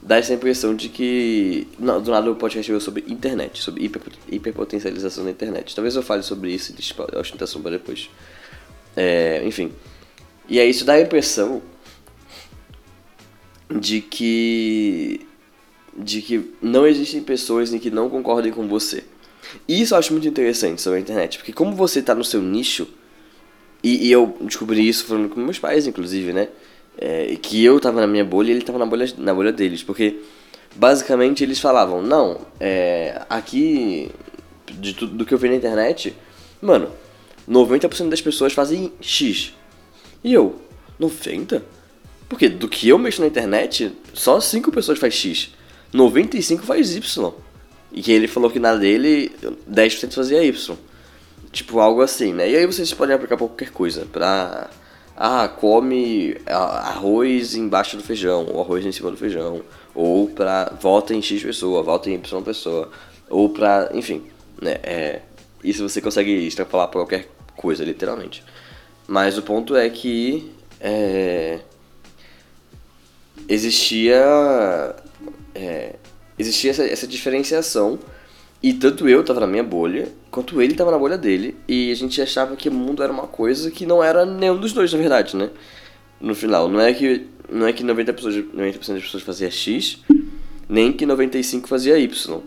Dá 0.00 0.16
essa 0.16 0.32
impressão 0.32 0.74
de 0.74 0.88
que. 0.88 1.66
Não, 1.78 2.00
do 2.00 2.10
nada 2.10 2.30
o 2.30 2.36
podcast 2.36 2.70
veio 2.70 2.80
sobre 2.80 3.04
internet, 3.08 3.62
sobre 3.62 3.84
hiper, 3.84 4.02
hiperpotencialização 4.30 5.24
da 5.24 5.30
internet. 5.30 5.74
Talvez 5.74 5.96
eu 5.96 6.02
fale 6.02 6.22
sobre 6.22 6.52
isso 6.52 6.70
e 6.70 6.74
deixe 6.74 6.94
a 6.98 7.18
ostentação 7.18 7.60
para 7.60 7.72
depois. 7.72 8.08
É, 8.96 9.42
enfim. 9.44 9.72
E 10.48 10.60
aí 10.60 10.70
isso 10.70 10.84
dá 10.84 10.94
a 10.94 11.00
impressão 11.00 11.60
de 13.68 14.00
que. 14.00 15.26
de 15.96 16.22
que 16.22 16.52
não 16.62 16.86
existem 16.86 17.22
pessoas 17.22 17.72
em 17.74 17.78
que 17.78 17.90
não 17.90 18.08
concordem 18.08 18.52
com 18.52 18.68
você. 18.68 19.02
E 19.66 19.82
isso 19.82 19.94
eu 19.94 19.98
acho 19.98 20.12
muito 20.12 20.28
interessante 20.28 20.80
sobre 20.80 20.98
a 20.98 21.02
internet, 21.02 21.38
porque 21.38 21.52
como 21.52 21.74
você 21.74 21.98
está 21.98 22.14
no 22.14 22.24
seu 22.24 22.40
nicho 22.40 22.86
e, 23.86 24.08
e, 24.08 24.12
eu 24.12 24.36
descobri 24.40 24.88
isso 24.88 25.04
falando 25.04 25.28
com 25.28 25.38
meus 25.38 25.60
pais, 25.60 25.86
inclusive, 25.86 26.32
né? 26.32 26.48
É, 26.98 27.36
que 27.40 27.64
eu 27.64 27.78
tava 27.78 28.00
na 28.00 28.06
minha 28.08 28.24
bolha 28.24 28.48
e 28.48 28.54
ele 28.54 28.62
tava 28.62 28.78
na 28.78 28.86
bolha, 28.86 29.06
na 29.18 29.32
bolha 29.32 29.52
deles. 29.52 29.82
Porque, 29.82 30.20
basicamente, 30.74 31.44
eles 31.44 31.60
falavam, 31.60 32.02
não, 32.02 32.40
é, 32.58 33.22
aqui, 33.30 34.10
de 34.72 34.92
tudo 34.92 35.14
do 35.14 35.24
que 35.24 35.32
eu 35.32 35.38
vi 35.38 35.48
na 35.48 35.54
internet, 35.54 36.16
mano, 36.60 36.90
90% 37.48 38.08
das 38.08 38.20
pessoas 38.20 38.52
fazem 38.52 38.92
X. 39.00 39.52
E 40.24 40.32
eu, 40.32 40.56
90%? 41.00 41.62
Porque 42.28 42.48
do 42.48 42.68
que 42.68 42.88
eu 42.88 42.98
mexo 42.98 43.20
na 43.20 43.28
internet, 43.28 43.92
só 44.12 44.40
5 44.40 44.72
pessoas 44.72 44.98
faz 44.98 45.14
X. 45.14 45.54
95 45.92 46.64
faz 46.64 46.96
Y. 46.96 47.32
E 47.92 48.02
que 48.02 48.10
ele 48.10 48.26
falou 48.26 48.50
que 48.50 48.58
na 48.58 48.74
dele, 48.74 49.30
10% 49.70 50.12
fazia 50.12 50.42
Y. 50.42 50.76
Tipo, 51.56 51.80
algo 51.80 52.02
assim, 52.02 52.34
né? 52.34 52.50
E 52.50 52.54
aí 52.54 52.66
vocês 52.66 52.92
podem 52.92 53.14
aplicar 53.14 53.34
pra 53.38 53.46
qualquer 53.46 53.70
coisa. 53.70 54.04
Pra. 54.12 54.68
Ah, 55.16 55.48
come 55.48 56.36
arroz 56.46 57.54
embaixo 57.54 57.96
do 57.96 58.02
feijão, 58.02 58.46
ou 58.52 58.60
arroz 58.60 58.84
em 58.84 58.92
cima 58.92 59.10
do 59.10 59.16
feijão. 59.16 59.62
Ou 59.94 60.28
pra. 60.28 60.70
Volta 60.78 61.14
em 61.14 61.22
X 61.22 61.42
pessoa, 61.42 61.82
volta 61.82 62.10
em 62.10 62.14
Y 62.16 62.42
pessoa. 62.42 62.90
Ou 63.30 63.48
pra. 63.48 63.88
Enfim, 63.94 64.24
né? 64.60 64.76
É, 64.82 65.22
isso 65.64 65.88
você 65.88 65.98
consegue 66.02 66.46
extrapolar 66.46 66.88
pra 66.88 67.00
qualquer 67.00 67.26
coisa, 67.56 67.82
literalmente. 67.82 68.44
Mas 69.08 69.38
o 69.38 69.42
ponto 69.42 69.74
é 69.74 69.88
que. 69.88 70.52
É, 70.78 71.60
existia. 73.48 74.94
É, 75.54 75.94
existia 76.38 76.70
essa, 76.72 76.84
essa 76.84 77.06
diferenciação 77.06 77.98
e 78.66 78.72
tanto 78.72 79.08
eu 79.08 79.22
tava 79.22 79.38
na 79.38 79.46
minha 79.46 79.62
bolha, 79.62 80.08
quanto 80.28 80.60
ele 80.60 80.74
tava 80.74 80.90
na 80.90 80.98
bolha 80.98 81.16
dele, 81.16 81.54
e 81.68 81.92
a 81.92 81.94
gente 81.94 82.20
achava 82.20 82.56
que 82.56 82.68
o 82.68 82.72
mundo 82.72 83.00
era 83.00 83.12
uma 83.12 83.28
coisa 83.28 83.70
que 83.70 83.86
não 83.86 84.02
era 84.02 84.26
nenhum 84.26 84.58
dos 84.58 84.72
dois, 84.72 84.92
na 84.92 84.98
verdade, 84.98 85.36
né? 85.36 85.50
No 86.20 86.34
final, 86.34 86.68
não 86.68 86.80
é 86.80 86.92
que 86.92 87.28
não 87.48 87.64
é 87.64 87.72
que 87.72 87.84
90%, 87.84 88.12
pessoas, 88.12 88.34
90 88.34 88.78
das 88.94 89.02
pessoas 89.04 89.22
fazia 89.22 89.48
X, 89.52 90.00
nem 90.68 90.92
que 90.92 91.06
95 91.06 91.68
fazia 91.68 91.96
Y, 91.96 92.40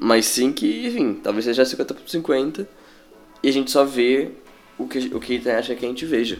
mas 0.00 0.26
sim 0.26 0.52
que, 0.52 0.86
enfim, 0.86 1.14
talvez 1.20 1.44
seja 1.44 1.64
50 1.64 1.92
por 1.92 2.08
50 2.08 2.68
e 3.42 3.48
a 3.48 3.52
gente 3.52 3.68
só 3.72 3.84
vê 3.84 4.30
o 4.78 4.86
que 4.86 5.10
o 5.12 5.18
que 5.18 5.32
a 5.32 5.36
internet 5.36 5.66
quer 5.66 5.74
que 5.74 5.86
a 5.86 5.88
gente 5.88 6.06
veja. 6.06 6.38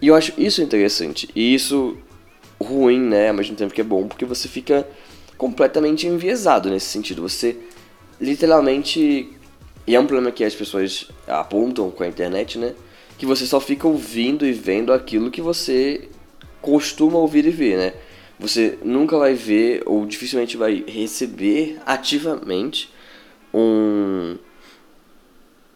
E 0.00 0.06
eu 0.06 0.14
acho 0.14 0.32
isso 0.38 0.62
interessante, 0.62 1.28
e 1.34 1.52
isso 1.56 1.96
ruim, 2.62 3.00
né, 3.00 3.30
ao 3.30 3.34
mesmo 3.34 3.56
tempo 3.56 3.74
que 3.74 3.80
é 3.80 3.84
bom, 3.84 4.06
porque 4.06 4.24
você 4.24 4.46
fica 4.46 4.86
completamente 5.36 6.06
enviesado 6.06 6.68
nesse 6.68 6.86
sentido. 6.86 7.22
Você 7.22 7.56
literalmente. 8.20 9.32
E 9.86 9.94
é 9.94 10.00
um 10.00 10.06
problema 10.06 10.30
que 10.30 10.44
as 10.44 10.54
pessoas 10.54 11.08
apontam 11.26 11.90
com 11.90 12.02
a 12.02 12.08
internet, 12.08 12.58
né? 12.58 12.74
Que 13.16 13.24
você 13.24 13.46
só 13.46 13.58
fica 13.58 13.88
ouvindo 13.88 14.46
e 14.46 14.52
vendo 14.52 14.92
aquilo 14.92 15.30
que 15.30 15.40
você 15.40 16.08
costuma 16.60 17.18
ouvir 17.18 17.46
e 17.46 17.50
ver, 17.50 17.78
né? 17.78 17.94
Você 18.38 18.78
nunca 18.84 19.18
vai 19.18 19.34
ver 19.34 19.82
ou 19.86 20.06
dificilmente 20.06 20.56
vai 20.56 20.84
receber 20.86 21.80
ativamente 21.84 22.92
um, 23.52 24.36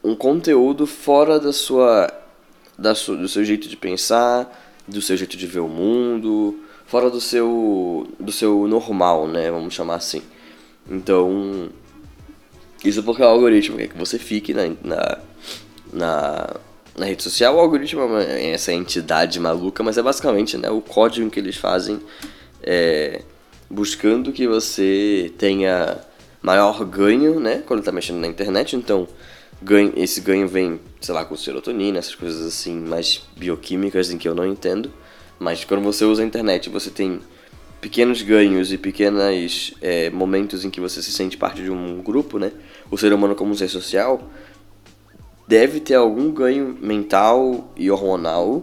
um 0.05 0.15
conteúdo 0.15 0.87
fora 0.87 1.41
da 1.41 1.53
sua, 1.53 2.13
da 2.79 2.95
sua, 2.95 3.17
do 3.17 3.29
seu 3.29 3.45
jeito 3.45 3.69
de 3.69 3.77
pensar, 3.77 4.63
do 4.87 5.01
seu 5.01 5.17
jeito 5.17 5.37
de 5.37 5.47
ver 5.47 5.61
o 5.61 5.69
mundo, 5.69 6.61
fora 6.87 7.11
do 7.11 7.21
seu, 7.21 8.07
do 8.21 8.31
seu 8.31 8.69
normal, 8.69 9.27
né? 9.27 9.51
Vamos 9.51 9.75
chamar 9.75 9.97
assim. 9.97 10.23
Então, 10.89 11.71
isso 12.85 13.03
porque 13.03 13.23
o 13.23 13.27
algoritmo 13.27 13.77
quer 13.77 13.89
que 13.89 13.99
você 13.99 14.19
fique 14.19 14.53
na, 14.53 14.69
na, 14.83 15.19
na, 15.93 16.57
na 16.97 17.07
rede 17.07 17.23
social. 17.23 17.57
O 17.57 17.61
algoritmo 17.61 18.03
é 18.19 18.51
essa 18.51 18.73
entidade 18.73 19.39
maluca, 19.39 19.83
mas 19.83 19.99
é 19.99 20.03
basicamente 20.03 20.57
né, 20.57 20.71
o 20.71 20.81
código 20.81 21.31
que 21.31 21.39
eles 21.39 21.57
fazem 21.57 22.01
é, 22.63 23.23
buscando 23.71 24.33
que 24.33 24.47
você 24.47 25.33
tenha 25.39 25.99
maior 26.43 26.85
ganho 26.85 27.39
né, 27.39 27.63
quando 27.67 27.81
está 27.81 27.93
mexendo 27.93 28.19
na 28.19 28.27
internet. 28.27 28.75
Então, 28.75 29.07
ganho, 29.61 29.93
esse 29.97 30.21
ganho 30.21 30.49
vem, 30.49 30.81
sei 31.01 31.15
lá, 31.15 31.25
com 31.25 31.37
serotonina, 31.37 31.99
essas 31.99 32.15
coisas 32.15 32.45
assim 32.47 32.81
mais 32.81 33.23
bioquímicas 33.37 34.11
em 34.11 34.19
que 34.19 34.29
eu 34.29 34.35
não 34.35 34.47
entendo. 34.47 34.93
Mas 35.39 35.65
quando 35.65 35.83
você 35.83 36.05
usa 36.05 36.23
a 36.23 36.27
internet, 36.27 36.69
você 36.69 36.91
tem 36.91 37.21
pequenos 37.83 38.23
ganhos 38.23 38.73
e 38.73 38.79
pequenos 38.79 39.75
é, 39.83 40.09
momentos 40.09 40.65
em 40.65 40.71
que 40.71 40.81
você 40.81 41.03
se 41.03 41.11
sente 41.11 41.37
parte 41.37 41.61
de 41.61 41.71
um 41.71 42.01
grupo, 42.01 42.39
né? 42.39 42.53
O 42.89 42.97
ser 42.97 43.13
humano 43.13 43.35
como 43.35 43.51
um 43.51 43.57
ser 43.57 43.69
social 43.69 44.31
deve 45.49 45.81
ter 45.81 45.97
algum 45.97 46.31
ganho 46.31 46.79
mental 46.81 47.73
e 47.77 47.91
hormonal 47.91 48.63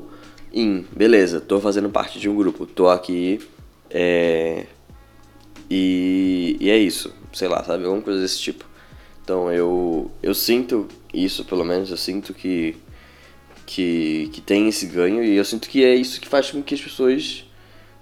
em, 0.53 0.85
beleza, 0.95 1.41
tô 1.41 1.59
fazendo 1.59 1.89
parte 1.89 2.17
de 2.17 2.29
um 2.29 2.35
grupo, 2.35 2.65
tô 2.65 2.88
aqui 2.88 3.41
é, 3.89 4.65
e, 5.69 6.55
e 6.57 6.69
é 6.69 6.77
isso, 6.77 7.13
sei 7.33 7.49
lá, 7.49 7.61
sabe? 7.61 7.83
Alguma 7.83 8.01
coisa 8.01 8.21
desse 8.21 8.39
tipo. 8.39 8.65
Então 9.21 9.51
eu, 9.51 10.09
eu 10.23 10.33
sinto 10.33 10.88
isso, 11.13 11.43
pelo 11.43 11.65
menos, 11.65 11.91
eu 11.91 11.97
sinto 11.97 12.33
que, 12.33 12.73
que, 13.65 14.29
que 14.31 14.39
tem 14.39 14.69
esse 14.69 14.85
ganho 14.85 15.21
e 15.21 15.35
eu 15.35 15.43
sinto 15.43 15.67
que 15.67 15.83
é 15.83 15.93
isso 15.93 16.21
que 16.21 16.27
faz 16.27 16.49
com 16.49 16.63
que 16.63 16.73
as 16.73 16.81
pessoas 16.81 17.49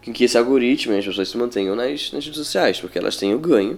com 0.08 0.14
que 0.14 0.24
esse 0.24 0.38
algoritmo 0.38 0.94
e 0.94 1.00
as 1.00 1.06
pessoas 1.06 1.28
se 1.28 1.38
mantenham 1.38 1.76
nas, 1.76 2.14
nas 2.14 2.24
redes 2.24 2.38
sociais, 2.38 2.80
porque 2.80 2.98
elas 2.98 3.18
têm 3.18 3.36
o 3.36 3.40
ganho 3.40 3.78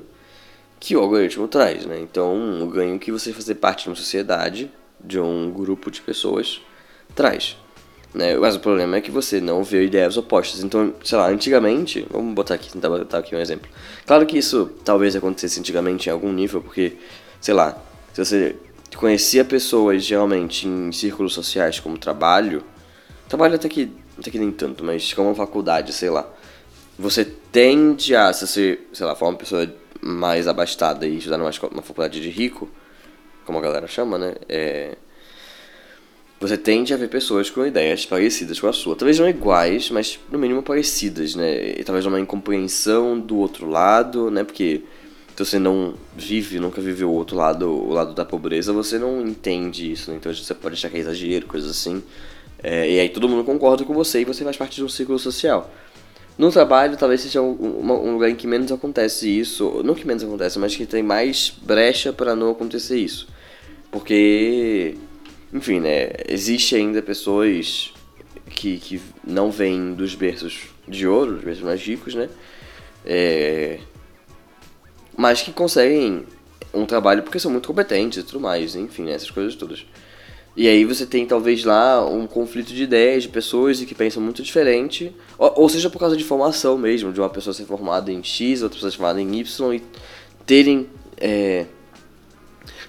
que 0.80 0.96
o 0.96 1.00
algoritmo 1.00 1.48
traz, 1.48 1.88
né? 1.88 2.00
Então, 2.00 2.62
o 2.62 2.68
ganho 2.68 3.00
que 3.00 3.12
você 3.12 3.34
fazer 3.34 3.56
parte 3.56 3.84
de 3.84 3.90
uma 3.90 3.96
sociedade, 3.96 4.72
de 5.04 5.20
um 5.20 5.52
grupo 5.52 5.90
de 5.90 6.02
pessoas, 6.02 6.62
traz. 7.16 7.58
Né? 8.14 8.38
Mas 8.38 8.56
o 8.56 8.60
problema 8.60 8.98
é 8.98 9.02
que 9.02 9.10
você 9.10 9.42
não 9.42 9.64
vê 9.64 9.84
ideias 9.84 10.18
opostas. 10.18 10.64
Então, 10.64 10.94
sei 11.04 11.18
lá, 11.18 11.28
antigamente, 11.28 12.06
vamos 12.12 12.34
botar 12.36 12.54
aqui, 12.54 12.72
tentar 12.72 12.90
botar 12.90 13.18
aqui 13.18 13.36
um 13.36 13.40
exemplo. 13.40 13.70
Claro 14.06 14.26
que 14.26 14.38
isso 14.38 14.72
talvez 14.86 15.16
acontecesse 15.16 15.60
antigamente 15.60 16.10
em 16.10 16.12
algum 16.12 16.32
nível, 16.32 16.62
porque, 16.62 16.94
sei 17.42 17.56
lá, 17.56 17.76
se 18.14 18.24
você 18.24 18.56
conhecia 18.96 19.44
pessoas 19.44 20.04
geralmente 20.04 20.68
em 20.68 20.92
círculos 20.92 21.34
sociais 21.34 21.80
como 21.80 21.98
trabalho, 21.98 22.64
trabalho 23.28 23.56
até 23.56 23.68
que, 23.68 23.92
até 24.20 24.32
que 24.32 24.40
nem 24.40 24.52
tanto, 24.52 24.84
mas 24.84 25.14
como 25.14 25.34
faculdade, 25.36 25.94
sei 25.94 26.10
lá, 26.10 26.28
você 26.98 27.26
tende 27.26 28.16
a, 28.16 28.32
se 28.34 28.46
você, 28.46 28.80
sei 28.94 29.06
lá, 29.06 29.16
for 29.16 29.28
uma 29.28 29.38
pessoa 29.38 29.72
mais 30.02 30.48
abastada 30.48 31.08
e 31.08 31.18
estudar 31.18 31.38
numa, 31.38 31.52
numa 31.72 31.82
faculdade 31.82 32.22
de 32.22 32.30
rico, 32.30 32.70
como 33.46 33.58
a 33.58 33.62
galera 33.62 33.88
chama, 33.88 34.18
né, 34.18 34.36
é 34.48 34.98
você 36.40 36.58
tende 36.58 36.94
a 36.94 36.98
ver 36.98 37.10
pessoas 37.10 37.50
com 37.50 37.66
ideias 37.66 38.06
parecidas 38.06 38.60
com 38.60 38.68
a 38.68 38.74
sua. 38.74 38.96
Talvez 38.96 39.20
não 39.20 39.28
iguais, 39.28 39.90
mas 39.92 40.18
no 40.32 40.40
mínimo 40.40 40.64
parecidas, 40.64 41.36
né? 41.36 41.78
E 41.78 41.84
talvez 41.84 42.06
uma 42.06 42.20
incompreensão 42.20 43.20
do 43.20 43.38
outro 43.38 43.68
lado, 43.68 44.32
né? 44.32 44.46
Porque 44.46 44.84
se 45.36 45.46
você 45.46 45.60
não 45.60 45.96
vive, 46.16 46.58
nunca 46.58 46.80
viveu 46.80 47.10
o 47.10 47.14
outro 47.14 47.36
lado, 47.36 47.70
o 47.70 47.92
lado 47.92 48.14
da 48.14 48.24
pobreza, 48.24 48.72
você 48.72 48.98
não 48.98 49.22
entende 49.28 49.92
isso, 49.92 50.10
né? 50.10 50.18
Então 50.18 50.34
você 50.34 50.54
pode 50.54 50.76
achar 50.76 50.90
que 50.90 50.96
é 50.96 51.00
exagero, 51.02 51.46
coisas 51.46 51.70
assim. 51.70 52.02
É, 52.62 52.90
e 52.90 53.00
aí 53.00 53.10
todo 53.10 53.30
mundo 53.30 53.44
concorda 53.44 53.84
com 53.84 53.94
você 53.94 54.22
e 54.22 54.26
você 54.26 54.44
faz 54.44 54.58
parte 54.58 54.76
de 54.76 54.84
um 54.84 54.90
círculo 54.90 55.18
social. 55.18 55.72
No 56.38 56.52
trabalho, 56.52 56.96
talvez 56.98 57.22
seja 57.22 57.42
um, 57.42 57.52
um 57.52 58.14
lugar 58.14 58.30
em 58.30 58.36
que 58.36 58.48
menos 58.48 58.72
acontece 58.72 59.30
isso. 59.30 59.82
Não 59.84 59.94
que 59.94 60.08
menos 60.08 60.24
acontece, 60.24 60.58
mas 60.58 60.76
que 60.76 60.86
tem 60.86 61.04
mais 61.04 61.54
brecha 61.62 62.14
para 62.14 62.36
não 62.36 62.52
acontecer 62.52 62.98
isso. 62.98 63.28
Porque 63.92 64.96
enfim, 65.52 65.80
né? 65.80 66.10
Existe 66.28 66.76
ainda 66.76 67.02
pessoas 67.02 67.92
que, 68.50 68.78
que 68.78 69.02
não 69.24 69.50
vêm 69.50 69.94
dos 69.94 70.14
berços 70.14 70.68
de 70.88 71.08
ouro, 71.08 71.34
dos 71.34 71.44
berços 71.44 71.64
mais 71.64 71.82
ricos, 71.82 72.14
né? 72.14 72.30
É, 73.06 73.80
mas 75.18 75.42
que 75.42 75.52
conseguem 75.52 76.26
um 76.74 76.86
trabalho 76.86 77.24
porque 77.24 77.40
são 77.40 77.52
muito 77.52 77.68
competentes 77.68 78.20
e 78.20 78.24
tudo 78.24 78.40
mais, 78.40 78.76
enfim, 78.76 79.04
né? 79.04 79.14
essas 79.14 79.32
coisas 79.32 79.56
todas. 79.56 79.86
E 80.60 80.68
aí 80.68 80.84
você 80.84 81.06
tem 81.06 81.26
talvez 81.26 81.64
lá 81.64 82.06
um 82.06 82.28
conflito 82.28 82.74
de 82.74 82.84
ideias 82.84 83.24
de 83.24 83.30
pessoas 83.30 83.82
que 83.82 83.96
pensam 83.96 84.22
muito 84.22 84.44
diferente, 84.44 85.16
ou, 85.38 85.54
ou 85.56 85.70
seja 85.70 85.90
por 85.90 86.00
causa 86.00 86.18
de 86.18 86.24
formação 86.26 86.78
mesmo, 86.78 87.14
de 87.14 87.22
uma 87.22 87.30
pessoa 87.30 87.54
ser 87.54 87.64
formada 87.64 88.12
em 88.12 88.22
X, 88.22 88.62
outra 88.62 88.76
pessoa 88.76 88.92
ser 88.92 88.98
formada 88.98 89.22
em 89.22 89.40
Y 89.40 89.74
e 89.74 89.82
terem 90.46 90.90
é, 91.16 91.66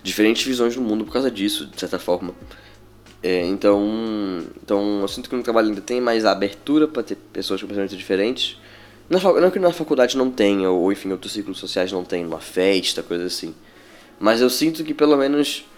diferentes 0.02 0.44
visões 0.44 0.74
do 0.74 0.80
mundo 0.80 1.04
por 1.04 1.12
causa 1.12 1.30
disso, 1.30 1.64
de 1.64 1.78
certa 1.78 1.96
forma. 2.00 2.34
É, 3.22 3.46
então, 3.46 4.42
então, 4.60 5.02
eu 5.02 5.06
sinto 5.06 5.30
que 5.30 5.36
no 5.36 5.42
trabalho 5.44 5.68
ainda 5.68 5.80
tem 5.80 6.00
mais 6.00 6.24
abertura 6.24 6.88
para 6.88 7.04
ter 7.04 7.18
pessoas 7.32 7.60
com 7.60 7.68
pensamentos 7.68 7.96
diferentes. 7.96 8.58
Na, 9.08 9.20
não 9.20 9.48
que 9.48 9.60
na 9.60 9.72
faculdade 9.72 10.16
não 10.16 10.28
tenha, 10.28 10.68
ou 10.68 10.90
enfim, 10.90 11.12
outros 11.12 11.32
ciclos 11.32 11.60
sociais 11.60 11.92
não 11.92 12.02
tem, 12.02 12.26
uma 12.26 12.40
festa, 12.40 13.00
coisa 13.00 13.26
assim. 13.26 13.54
Mas 14.18 14.40
eu 14.40 14.50
sinto 14.50 14.82
que 14.82 14.92
pelo 14.92 15.16
menos 15.16 15.69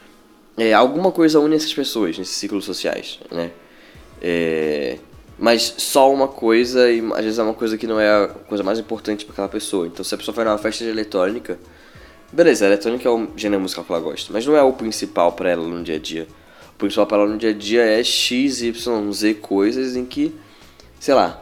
é, 0.57 0.73
alguma 0.73 1.11
coisa 1.11 1.41
une 1.41 1.57
essas 1.57 1.73
pessoas 1.73 2.19
nesses 2.19 2.37
ciclos 2.37 2.65
sociais, 2.65 3.19
né? 3.31 3.51
É, 4.21 4.99
mas 5.39 5.75
só 5.79 6.13
uma 6.13 6.29
coisa, 6.29 6.91
e 6.91 7.01
às 7.15 7.25
vezes 7.25 7.39
é 7.39 7.43
uma 7.43 7.55
coisa 7.55 7.77
que 7.77 7.87
não 7.87 7.99
é 7.99 8.25
a 8.25 8.29
coisa 8.29 8.63
mais 8.63 8.79
importante 8.79 9.25
para 9.25 9.33
aquela 9.33 9.49
pessoa. 9.49 9.87
Então, 9.87 10.05
se 10.05 10.15
a 10.15 10.19
pessoa 10.19 10.35
vai 10.35 10.45
numa 10.45 10.59
festa 10.59 10.85
de 10.85 10.91
eletrônica, 10.91 11.59
Beleza, 12.33 12.65
a 12.65 12.69
eletrônica 12.69 13.07
é 13.07 13.13
o 13.13 13.29
gênero 13.37 13.61
musical 13.61 13.85
que 13.85 13.93
ela 13.93 14.01
gosta, 14.01 14.33
mas 14.33 14.47
não 14.47 14.57
é 14.57 14.63
o 14.63 14.73
principal 14.73 15.33
para 15.33 15.51
ela 15.51 15.69
no 15.69 15.85
dia 15.85 15.97
a 15.97 15.99
dia. 15.99 16.27
O 16.75 16.79
principal 16.79 17.07
para 17.07 17.19
ela 17.19 17.29
no 17.29 17.37
dia 17.37 17.51
a 17.51 17.53
dia 17.53 17.83
é 17.83 18.03
X, 18.03 18.63
Y, 18.63 19.13
Z 19.13 19.35
coisas 19.35 19.97
em 19.97 20.07
que, 20.07 20.35
sei 20.99 21.13
lá, 21.13 21.39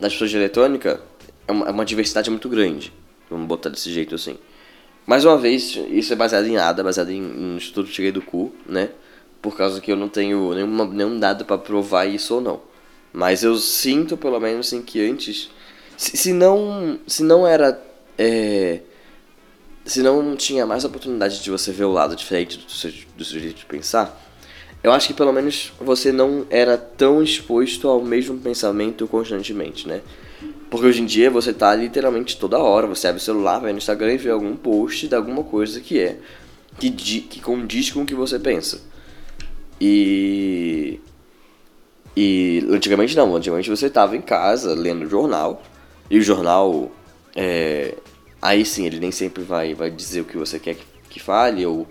das 0.00 0.14
pessoas 0.14 0.30
de 0.30 0.38
eletrônica 0.38 0.98
é 1.46 1.52
uma, 1.52 1.68
é 1.68 1.70
uma 1.70 1.84
diversidade 1.84 2.30
muito 2.30 2.48
grande. 2.48 2.90
Vamos 3.28 3.46
botar 3.46 3.68
desse 3.68 3.92
jeito 3.92 4.14
assim. 4.14 4.38
Mais 5.06 5.24
uma 5.24 5.36
vez, 5.36 5.78
isso 5.90 6.12
é 6.12 6.16
baseado 6.16 6.46
em 6.46 6.54
nada, 6.54 6.82
baseado 6.82 7.10
em, 7.10 7.22
em 7.22 7.56
estudo 7.56 7.88
que 7.88 7.92
tirei 7.94 8.10
do 8.10 8.22
cu, 8.22 8.52
né? 8.66 8.90
Por 9.42 9.56
causa 9.56 9.80
que 9.80 9.92
eu 9.92 9.96
não 9.96 10.08
tenho 10.08 10.54
nenhuma, 10.54 10.86
nenhum 10.86 11.18
dado 11.18 11.44
para 11.44 11.58
provar 11.58 12.06
isso 12.06 12.36
ou 12.36 12.40
não. 12.40 12.60
Mas 13.12 13.44
eu 13.44 13.54
sinto, 13.56 14.16
pelo 14.16 14.40
menos, 14.40 14.66
assim, 14.66 14.80
que 14.80 15.00
antes. 15.08 15.50
Se, 15.96 16.16
se 16.16 16.32
não. 16.32 16.98
Se 17.06 17.22
não 17.22 17.46
era. 17.46 17.80
É, 18.16 18.80
se 19.84 20.02
não 20.02 20.34
tinha 20.34 20.64
mais 20.64 20.84
oportunidade 20.84 21.42
de 21.42 21.50
você 21.50 21.70
ver 21.70 21.84
o 21.84 21.92
lado 21.92 22.16
diferente 22.16 22.56
do 22.56 22.70
seu, 22.70 22.90
do 23.16 23.24
seu 23.24 23.38
jeito 23.38 23.58
de 23.58 23.66
pensar, 23.66 24.18
eu 24.82 24.92
acho 24.92 25.08
que 25.08 25.14
pelo 25.14 25.32
menos 25.32 25.72
você 25.78 26.10
não 26.10 26.46
era 26.48 26.76
tão 26.78 27.22
exposto 27.22 27.88
ao 27.88 28.02
mesmo 28.02 28.38
pensamento 28.38 29.06
constantemente, 29.06 29.86
né? 29.86 30.00
Porque 30.74 30.88
hoje 30.88 31.02
em 31.02 31.06
dia 31.06 31.30
você 31.30 31.52
tá 31.52 31.72
literalmente 31.72 32.36
toda 32.36 32.58
hora, 32.58 32.88
você 32.88 33.06
abre 33.06 33.20
o 33.20 33.24
celular, 33.24 33.60
vai 33.60 33.70
no 33.70 33.78
Instagram 33.78 34.14
e 34.14 34.18
vê 34.18 34.30
algum 34.30 34.56
post 34.56 35.06
de 35.06 35.14
alguma 35.14 35.44
coisa 35.44 35.80
que 35.80 36.00
é 36.00 36.18
que, 36.80 36.90
que 36.90 37.40
condiz 37.40 37.92
com 37.92 38.02
o 38.02 38.04
que 38.04 38.12
você 38.12 38.40
pensa. 38.40 38.82
E 39.80 40.98
e 42.16 42.66
antigamente 42.68 43.14
não, 43.16 43.36
antigamente 43.36 43.70
você 43.70 43.88
tava 43.88 44.16
em 44.16 44.20
casa 44.20 44.74
lendo 44.74 45.08
jornal 45.08 45.62
e 46.10 46.18
o 46.18 46.22
jornal 46.22 46.90
é, 47.36 47.94
Aí 48.42 48.64
sim, 48.64 48.84
ele 48.84 48.98
nem 48.98 49.12
sempre 49.12 49.44
vai, 49.44 49.74
vai 49.74 49.92
dizer 49.92 50.22
o 50.22 50.24
que 50.24 50.36
você 50.36 50.58
quer 50.58 50.74
que, 50.74 50.84
que 51.08 51.20
fale 51.20 51.64
ou 51.64 51.86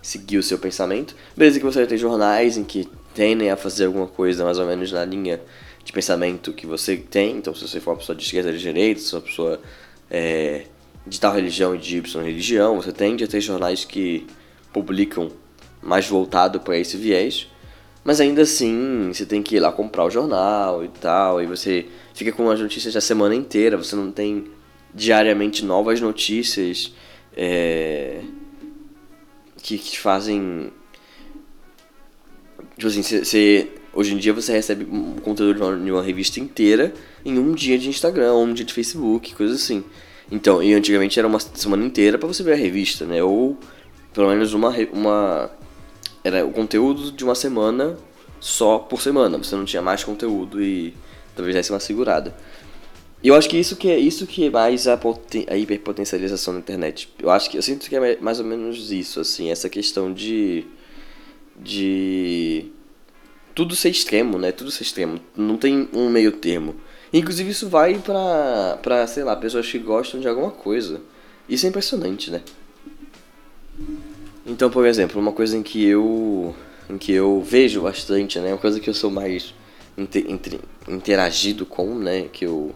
seguir 0.00 0.38
o 0.38 0.42
seu 0.44 0.56
pensamento. 0.56 1.16
Beleza 1.36 1.58
que 1.58 1.64
você 1.64 1.84
ter 1.84 1.98
jornais 1.98 2.56
em 2.56 2.62
que 2.62 2.88
tendem 3.12 3.50
a 3.50 3.56
fazer 3.56 3.86
alguma 3.86 4.06
coisa 4.06 4.44
mais 4.44 4.60
ou 4.60 4.66
menos 4.66 4.92
na 4.92 5.04
linha 5.04 5.40
de 5.90 5.92
pensamento 5.92 6.52
que 6.52 6.66
você 6.66 6.96
tem. 6.96 7.36
Então, 7.36 7.52
se 7.52 7.66
você 7.66 7.80
for 7.80 7.90
uma 7.90 7.96
pessoa 7.96 8.16
de 8.16 8.22
esquerda 8.22 8.52
de 8.52 8.58
direita, 8.58 9.00
se 9.00 9.06
você 9.06 9.10
for 9.10 9.18
uma 9.18 9.26
pessoa 9.26 9.60
é, 10.08 10.66
de 11.04 11.20
tal 11.20 11.34
religião 11.34 11.74
e 11.74 11.78
de 11.78 11.96
Y 11.96 12.22
religião, 12.22 12.76
você 12.80 12.92
tende 12.92 13.24
a 13.24 13.26
ter 13.26 13.40
jornais 13.40 13.84
que 13.84 14.24
publicam 14.72 15.32
mais 15.82 16.06
voltado 16.06 16.60
para 16.60 16.78
esse 16.78 16.96
viés. 16.96 17.48
Mas 18.04 18.20
ainda 18.20 18.42
assim, 18.42 19.10
você 19.12 19.26
tem 19.26 19.42
que 19.42 19.56
ir 19.56 19.60
lá 19.60 19.72
comprar 19.72 20.04
o 20.04 20.10
jornal 20.10 20.84
e 20.84 20.88
tal, 20.88 21.42
e 21.42 21.46
você 21.46 21.86
fica 22.14 22.32
com 22.32 22.48
as 22.48 22.60
notícias 22.60 22.94
da 22.94 23.00
semana 23.00 23.34
inteira, 23.34 23.76
você 23.76 23.96
não 23.96 24.12
tem 24.12 24.46
diariamente 24.94 25.64
novas 25.64 26.00
notícias 26.00 26.94
é, 27.36 28.22
que, 29.60 29.76
que 29.76 29.98
fazem. 29.98 30.72
Tipo 32.76 32.86
assim, 32.86 33.02
você, 33.02 33.79
hoje 33.92 34.14
em 34.14 34.18
dia 34.18 34.32
você 34.32 34.52
recebe 34.52 34.84
um 34.84 35.16
conteúdo 35.16 35.54
de 35.54 35.62
uma, 35.62 35.76
de 35.76 35.92
uma, 35.92 36.02
revista 36.02 36.40
inteira 36.40 36.92
em 37.24 37.38
um 37.38 37.52
dia 37.52 37.78
de 37.78 37.88
Instagram, 37.88 38.34
um 38.34 38.52
dia 38.52 38.64
de 38.64 38.72
Facebook, 38.72 39.34
coisa 39.34 39.54
assim. 39.54 39.84
Então, 40.30 40.62
e 40.62 40.72
antigamente 40.74 41.18
era 41.18 41.26
uma 41.26 41.40
semana 41.40 41.84
inteira 41.84 42.16
para 42.18 42.28
você 42.28 42.42
ver 42.42 42.52
a 42.52 42.56
revista, 42.56 43.04
né? 43.04 43.22
Ou 43.22 43.56
pelo 44.12 44.28
menos 44.28 44.52
uma, 44.52 44.72
uma. 44.92 45.50
Era 46.22 46.46
o 46.46 46.52
conteúdo 46.52 47.10
de 47.10 47.24
uma 47.24 47.34
semana 47.34 47.96
só 48.38 48.78
por 48.78 49.00
semana. 49.00 49.38
Você 49.38 49.56
não 49.56 49.64
tinha 49.64 49.82
mais 49.82 50.04
conteúdo 50.04 50.62
e 50.62 50.94
talvez 51.34 51.54
desse 51.54 51.70
uma 51.72 51.80
segurada. 51.80 52.34
E 53.22 53.28
eu 53.28 53.34
acho 53.34 53.48
que 53.48 53.58
isso 53.58 53.76
que 53.76 53.90
é 53.90 53.98
isso 53.98 54.26
que 54.26 54.46
é 54.46 54.50
mais 54.50 54.88
a, 54.88 54.98
a 55.48 55.56
hiperpotencialização 55.56 56.54
da 56.54 56.60
internet. 56.60 57.12
Eu 57.18 57.30
acho 57.30 57.50
que 57.50 57.58
eu 57.58 57.62
sinto 57.62 57.88
que 57.88 57.96
é 57.96 58.18
mais 58.20 58.38
ou 58.40 58.46
menos 58.46 58.90
isso, 58.90 59.20
assim, 59.20 59.50
essa 59.50 59.68
questão 59.68 60.12
de 60.12 60.64
de 61.58 62.72
tudo 63.60 63.76
ser 63.76 63.90
extremo, 63.90 64.38
né? 64.38 64.52
Tudo 64.52 64.70
ser 64.70 64.84
extremo. 64.84 65.20
Não 65.36 65.58
tem 65.58 65.86
um 65.92 66.08
meio 66.08 66.32
termo. 66.32 66.76
Inclusive 67.12 67.50
isso 67.50 67.68
vai 67.68 67.98
pra, 67.98 68.78
pra, 68.82 69.06
sei 69.06 69.22
lá, 69.22 69.36
pessoas 69.36 69.70
que 69.70 69.78
gostam 69.78 70.18
de 70.18 70.26
alguma 70.26 70.50
coisa. 70.50 71.02
Isso 71.46 71.66
é 71.66 71.68
impressionante, 71.68 72.30
né? 72.30 72.40
Então, 74.46 74.70
por 74.70 74.86
exemplo, 74.86 75.20
uma 75.20 75.32
coisa 75.32 75.58
em 75.58 75.62
que 75.62 75.84
eu 75.84 76.56
em 76.88 76.96
que 76.96 77.12
eu 77.12 77.42
vejo 77.42 77.82
bastante, 77.82 78.38
né? 78.38 78.48
Uma 78.48 78.58
coisa 78.58 78.80
que 78.80 78.88
eu 78.88 78.94
sou 78.94 79.10
mais 79.10 79.54
inter, 79.96 80.24
inter, 80.26 80.58
interagido 80.88 81.66
com, 81.66 81.94
né? 81.98 82.28
Que 82.32 82.46
eu 82.46 82.74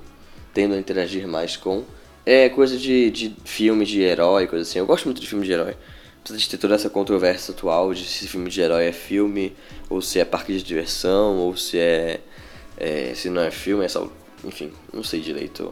tendo 0.53 0.75
a 0.75 0.79
interagir 0.79 1.27
mais 1.27 1.57
com. 1.57 1.83
É 2.27 2.51
coisa 2.51 2.77
de, 2.77 3.11
de 3.11 3.35
filme 3.43 3.87
de 3.87 4.03
herói, 4.03 4.47
coisa 4.47 4.69
assim. 4.69 4.81
Eu 4.81 4.87
gosto 4.87 5.07
muito 5.07 5.23
de 5.23 5.27
filme 5.27 5.47
de 5.47 5.53
herói. 5.53 5.77
Apesar 6.25 6.39
de 6.39 6.49
ter 6.49 6.57
toda 6.57 6.75
essa 6.75 6.89
controvérsia 6.89 7.53
atual 7.53 7.93
de 7.93 8.03
se 8.07 8.27
filme 8.27 8.49
de 8.49 8.59
herói 8.59 8.87
é 8.87 8.93
filme, 8.93 9.55
ou 9.91 10.01
se 10.01 10.19
é 10.19 10.25
parque 10.25 10.55
de 10.55 10.63
diversão, 10.63 11.37
ou 11.37 11.55
se 11.55 11.79
é. 11.79 12.21
é 12.79 13.13
se 13.15 13.29
não 13.29 13.43
é 13.43 13.51
filme, 13.51 13.85
é 13.85 13.89
só. 13.89 14.11
Enfim, 14.43 14.73
não 14.91 15.05
sei 15.05 15.21
direito 15.21 15.71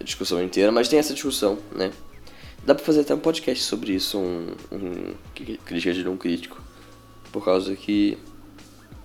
a 0.00 0.02
discussão 0.02 0.42
inteira, 0.42 0.72
mas 0.72 0.88
tem 0.88 0.98
essa 0.98 1.14
discussão, 1.14 1.58
né? 1.70 1.92
Dá 2.66 2.74
pra 2.74 2.84
fazer 2.84 3.02
até 3.02 3.14
um 3.14 3.20
podcast 3.20 3.62
sobre 3.62 3.92
isso, 3.92 4.18
um, 4.18 4.48
um 4.72 5.14
crítica 5.64 5.94
de 5.94 6.08
um 6.08 6.16
crítico. 6.16 6.60
Por 7.30 7.44
causa 7.44 7.76
que 7.76 8.18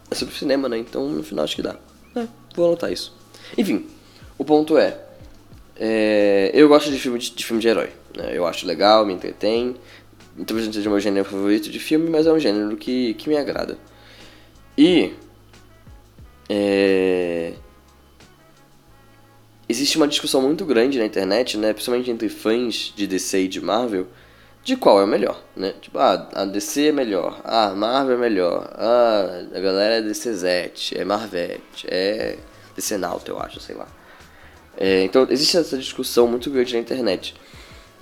é 0.10 0.16
sobre 0.16 0.34
cinema, 0.34 0.68
né? 0.68 0.80
Então 0.80 1.08
no 1.08 1.22
final 1.22 1.44
acho 1.44 1.56
que 1.56 1.62
dá. 1.62 1.76
É, 2.16 2.28
vou 2.56 2.66
anotar 2.66 2.92
isso. 2.92 3.16
Enfim, 3.56 3.86
o 4.40 4.44
ponto 4.44 4.76
é, 4.76 5.00
é 5.78 6.50
eu 6.52 6.68
gosto 6.68 6.90
de 6.90 6.98
filme 6.98 7.20
de, 7.20 7.30
de, 7.30 7.46
filme 7.46 7.62
de 7.62 7.68
herói. 7.68 7.92
Né? 8.18 8.32
Eu 8.34 8.48
acho 8.48 8.66
legal, 8.66 9.06
me 9.06 9.14
entretém. 9.14 9.76
Talvez 10.48 10.66
não 10.66 10.74
seja 10.74 10.90
meu 10.90 11.00
gênero 11.00 11.26
favorito 11.26 11.70
de 11.70 11.80
filme, 11.80 12.10
mas 12.10 12.26
é 12.26 12.32
um 12.32 12.40
gênero 12.40 12.76
que, 12.76 13.14
que 13.16 13.30
me 13.30 13.38
agrada. 13.38 13.78
E. 14.78 15.14
É, 16.50 17.54
existe 19.70 19.98
uma 19.98 20.08
discussão 20.08 20.42
muito 20.42 20.66
grande 20.66 21.00
na 21.00 21.06
internet, 21.06 21.58
né? 21.58 21.74
Principalmente 21.74 22.12
entre 22.12 22.30
fãs 22.30 22.94
de 22.96 23.08
DC 23.08 23.44
e 23.44 23.48
de 23.48 23.62
Marvel 23.62 24.08
de 24.64 24.78
qual 24.78 25.00
é 25.02 25.04
o 25.04 25.08
melhor, 25.08 25.44
né? 25.56 25.74
Tipo, 25.82 26.00
ah, 26.00 26.30
a 26.34 26.46
DC 26.46 26.88
é 26.88 26.92
melhor, 26.92 27.42
ah, 27.44 27.72
a 27.72 27.76
Marvel 27.76 28.16
é 28.16 28.20
melhor, 28.20 28.70
ah, 28.76 29.44
a 29.54 29.60
galera 29.60 29.96
é 29.96 30.02
DCZ, 30.02 30.94
é 30.96 31.04
Marvete, 31.04 31.86
é 31.90 32.38
DC 32.76 32.98
Nauta, 32.98 33.30
eu 33.30 33.40
acho, 33.40 33.60
sei 33.60 33.76
lá. 33.76 33.88
É, 34.78 35.04
então, 35.04 35.28
existe 35.30 35.58
essa 35.58 35.78
discussão 35.78 36.28
muito 36.28 36.50
grande 36.50 36.74
na 36.74 36.80
internet. 36.80 37.36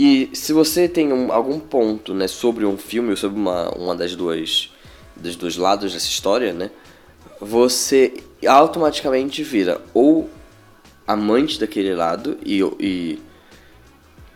E 0.03 0.31
se 0.34 0.51
você 0.51 0.89
tem 0.89 1.13
um, 1.13 1.31
algum 1.31 1.60
ponto, 1.60 2.12
né, 2.12 2.27
sobre 2.27 2.65
um 2.65 2.75
filme 2.75 3.12
ou 3.12 3.15
sobre 3.15 3.39
uma, 3.39 3.70
uma 3.77 3.96
das 3.96 4.15
duas 4.15 4.72
dos 5.15 5.36
dois 5.36 5.58
lados 5.58 5.93
dessa 5.93 6.08
história, 6.08 6.51
né, 6.51 6.72
você 7.39 8.12
automaticamente 8.48 9.43
vira 9.43 9.79
ou 9.93 10.27
amante 11.05 11.60
daquele 11.60 11.93
lado 11.93 12.36
e, 12.43 12.62
e 12.79 13.20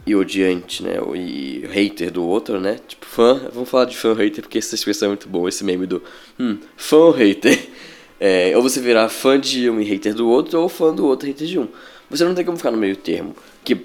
e 0.06 0.16
odiante, 0.16 0.84
né? 0.84 1.00
E 1.16 1.66
hater 1.66 2.12
do 2.12 2.24
outro, 2.24 2.60
né? 2.60 2.80
Tipo, 2.88 3.08
fã. 3.08 3.50
Vamos 3.52 3.68
falar 3.68 3.86
de 3.86 3.98
fã 3.98 4.14
hater 4.14 4.44
porque 4.44 4.60
essa 4.60 4.76
expressão 4.76 5.08
é 5.08 5.10
muito 5.10 5.28
boa, 5.28 5.50
esse 5.50 5.64
meme 5.64 5.88
do 5.88 6.00
hum, 6.40 6.60
fã 6.78 6.98
ou 6.98 7.12
hater. 7.12 7.70
É, 8.18 8.56
ou 8.56 8.64
você 8.64 8.80
virar 8.80 9.10
fã 9.10 9.38
de 9.38 9.70
um 9.70 9.78
e 9.82 9.84
hater 9.84 10.14
do 10.14 10.26
outro, 10.30 10.62
ou 10.62 10.70
fã 10.70 10.96
do 10.96 11.06
outro 11.06 11.28
e 11.28 11.32
hater 11.32 11.46
de 11.46 11.60
um. 11.60 11.68
Você 12.10 12.24
não 12.24 12.34
tem 12.34 12.46
como 12.46 12.56
ficar 12.56 12.72
no 12.72 12.78
meio 12.78 12.96
termo. 12.96 13.36
Que, 13.62 13.76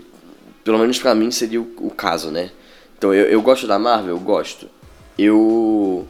pelo 0.64 0.78
menos 0.78 0.98
pra 0.98 1.14
mim, 1.14 1.30
seria 1.30 1.60
o, 1.60 1.68
o 1.78 1.90
caso, 1.90 2.30
né? 2.30 2.50
Então, 2.96 3.14
eu, 3.14 3.26
eu 3.26 3.42
gosto 3.42 3.66
da 3.66 3.78
Marvel? 3.78 4.10
Eu 4.10 4.20
gosto. 4.20 4.68
Eu 5.18 6.06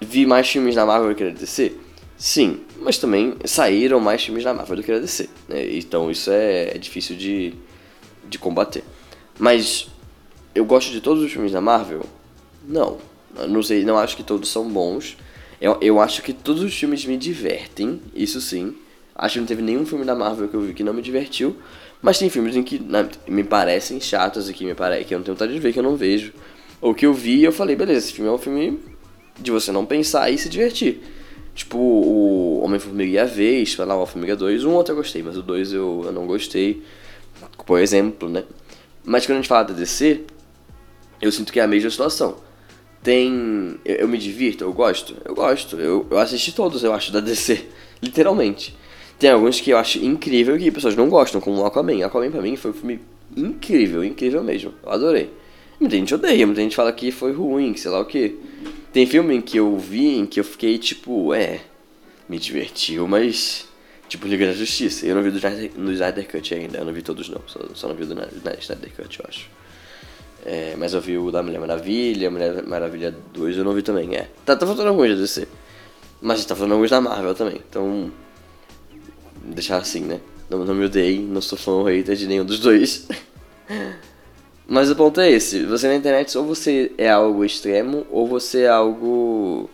vi 0.00 0.26
mais 0.26 0.48
filmes 0.48 0.74
da 0.74 0.84
Marvel 0.84 1.10
do 1.10 1.14
que 1.14 1.24
da 1.24 1.30
DC? 1.30 1.72
Sim, 2.16 2.60
mas 2.78 2.98
também 2.98 3.34
saíram 3.44 3.98
mais 3.98 4.22
filmes 4.22 4.44
da 4.44 4.52
Marvel 4.52 4.76
do 4.76 4.82
que 4.82 4.92
da 4.92 4.98
DC. 4.98 5.30
Né? 5.48 5.76
Então, 5.76 6.10
isso 6.10 6.30
é, 6.30 6.74
é 6.74 6.78
difícil 6.78 7.16
de, 7.16 7.54
de 8.28 8.38
combater. 8.38 8.84
Mas 9.38 9.88
eu 10.54 10.64
gosto 10.64 10.90
de 10.90 11.00
todos 11.00 11.22
os 11.22 11.32
filmes 11.32 11.52
da 11.52 11.60
Marvel? 11.60 12.04
Não. 12.66 12.98
Não 13.48 13.62
sei, 13.62 13.84
não 13.84 13.96
acho 13.96 14.16
que 14.16 14.22
todos 14.22 14.50
são 14.50 14.68
bons. 14.68 15.16
Eu, 15.60 15.78
eu 15.80 16.00
acho 16.00 16.22
que 16.22 16.32
todos 16.32 16.62
os 16.62 16.74
filmes 16.74 17.04
me 17.06 17.16
divertem, 17.16 18.00
isso 18.14 18.40
sim. 18.40 18.74
Acho 19.14 19.34
que 19.34 19.40
não 19.40 19.46
teve 19.46 19.62
nenhum 19.62 19.86
filme 19.86 20.04
da 20.04 20.14
Marvel 20.14 20.48
que 20.48 20.54
eu 20.54 20.60
vi 20.62 20.74
que 20.74 20.82
não 20.82 20.92
me 20.92 21.02
divertiu. 21.02 21.56
Mas 22.02 22.18
tem 22.18 22.30
filmes 22.30 22.56
em 22.56 22.62
que 22.62 22.78
né, 22.78 23.08
me 23.28 23.44
parecem 23.44 24.00
chatos 24.00 24.48
e 24.48 24.54
que, 24.54 24.64
me 24.64 24.74
pare... 24.74 25.04
que 25.04 25.14
eu 25.14 25.18
não 25.18 25.24
tenho 25.24 25.34
vontade 25.34 25.52
de 25.52 25.58
ver, 25.58 25.72
que 25.72 25.78
eu 25.78 25.82
não 25.82 25.96
vejo. 25.96 26.32
Ou 26.80 26.94
que 26.94 27.04
eu 27.04 27.12
vi 27.12 27.40
e 27.40 27.44
eu 27.44 27.52
falei, 27.52 27.76
beleza, 27.76 28.06
esse 28.06 28.12
filme 28.14 28.30
é 28.30 28.32
um 28.32 28.38
filme 28.38 28.80
de 29.38 29.50
você 29.50 29.70
não 29.70 29.84
pensar 29.84 30.30
e 30.30 30.38
se 30.38 30.48
divertir. 30.48 31.00
Tipo, 31.54 31.78
o 31.78 32.62
Homem-Formiga 32.64 33.10
e 33.10 33.18
a 33.18 33.24
Vez, 33.24 33.76
lá, 33.76 33.94
o 33.94 33.98
Homem-Formiga 33.98 34.36
2, 34.36 34.64
um 34.64 34.72
outro 34.72 34.92
eu 34.92 34.96
gostei, 34.96 35.22
mas 35.22 35.36
o 35.36 35.42
2 35.42 35.72
eu, 35.72 36.02
eu 36.06 36.12
não 36.12 36.26
gostei. 36.26 36.82
Por 37.66 37.78
exemplo, 37.78 38.28
né? 38.28 38.44
Mas 39.04 39.26
quando 39.26 39.38
a 39.38 39.40
gente 39.40 39.48
fala 39.48 39.64
da 39.64 39.74
DC, 39.74 40.24
eu 41.20 41.30
sinto 41.30 41.52
que 41.52 41.60
é 41.60 41.62
a 41.62 41.66
mesma 41.66 41.90
situação. 41.90 42.36
Tem. 43.02 43.78
Eu, 43.84 43.96
eu 43.96 44.08
me 44.08 44.16
divirto, 44.16 44.64
eu 44.64 44.72
gosto? 44.72 45.16
Eu 45.24 45.34
gosto. 45.34 45.76
Eu, 45.76 46.06
eu 46.10 46.18
assisti 46.18 46.52
todos, 46.52 46.82
eu 46.82 46.92
acho, 46.92 47.12
da 47.12 47.20
DC. 47.20 47.66
Literalmente. 48.02 48.76
Tem 49.20 49.30
alguns 49.30 49.60
que 49.60 49.70
eu 49.70 49.78
acho 49.78 50.04
incrível 50.04 50.58
que 50.58 50.70
pessoas 50.72 50.96
não 50.96 51.08
gostam, 51.08 51.40
como 51.40 51.64
Aquaman. 51.64 52.04
Aquaman 52.04 52.30
pra 52.30 52.42
mim 52.42 52.56
foi 52.56 52.72
um 52.72 52.74
filme 52.74 53.00
incrível, 53.36 54.02
incrível 54.02 54.42
mesmo. 54.42 54.74
Eu 54.82 54.90
adorei. 54.90 55.30
Muita 55.78 55.94
gente 55.94 56.12
odeia, 56.12 56.44
muita 56.44 56.60
gente 56.60 56.74
fala 56.74 56.92
que 56.92 57.12
foi 57.12 57.32
ruim, 57.32 57.76
sei 57.76 57.90
lá 57.92 58.00
o 58.00 58.04
que. 58.04 58.36
Tem 58.92 59.06
filme 59.06 59.36
em 59.36 59.40
que 59.40 59.56
eu 59.56 59.78
vi 59.78 60.16
em 60.16 60.26
que 60.26 60.40
eu 60.40 60.44
fiquei 60.44 60.76
tipo, 60.76 61.32
é, 61.32 61.60
me 62.28 62.38
divertiu, 62.38 63.06
mas 63.06 63.70
Tipo 64.10 64.26
Liga 64.26 64.44
da 64.44 64.52
Justiça. 64.52 65.06
Eu 65.06 65.14
não 65.14 65.22
vi 65.22 65.30
do 65.30 65.92
Snyder 65.92 66.28
Cut 66.28 66.52
ainda. 66.52 66.78
Eu 66.78 66.84
não 66.84 66.92
vi 66.92 67.00
todos 67.00 67.28
não. 67.28 67.40
Só, 67.46 67.60
só 67.74 67.86
não 67.86 67.94
vi 67.94 68.04
do 68.04 68.12
Snyder 68.58 68.92
Cut, 68.96 69.20
eu 69.20 69.26
acho. 69.28 69.48
É, 70.44 70.74
mas 70.76 70.92
eu 70.94 71.00
vi 71.00 71.16
o 71.16 71.30
da 71.30 71.44
Mulher 71.44 71.60
Maravilha, 71.60 72.28
Mulher 72.28 72.66
Maravilha 72.66 73.14
2 73.32 73.58
eu 73.58 73.64
não 73.64 73.72
vi 73.72 73.82
também, 73.82 74.16
é. 74.16 74.28
Tá, 74.44 74.56
tá 74.56 74.66
faltando 74.66 74.88
alguns 74.88 75.10
da 75.10 75.14
DC. 75.14 75.46
Mas 76.20 76.44
tá 76.44 76.56
faltando 76.56 76.74
alguns 76.74 76.90
da 76.90 77.00
Marvel 77.00 77.36
também. 77.36 77.60
Então. 77.70 78.10
Deixar 79.44 79.78
assim, 79.78 80.00
né? 80.00 80.20
Não, 80.48 80.64
não 80.64 80.74
me 80.74 80.84
odeiem, 80.84 81.22
não 81.22 81.40
sou 81.40 81.58
fã 81.58 81.72
ou 81.72 81.84
hater 81.84 82.16
de 82.16 82.26
nenhum 82.26 82.44
dos 82.44 82.58
dois. 82.58 83.08
mas 84.66 84.90
o 84.90 84.96
ponto 84.96 85.20
é 85.20 85.30
esse. 85.30 85.64
Você 85.66 85.88
na 85.88 85.94
internet 85.94 86.36
ou 86.36 86.44
você 86.44 86.92
é 86.98 87.10
algo 87.10 87.44
extremo 87.44 88.06
ou 88.10 88.26
você 88.26 88.62
é 88.62 88.68
algo. 88.68 89.70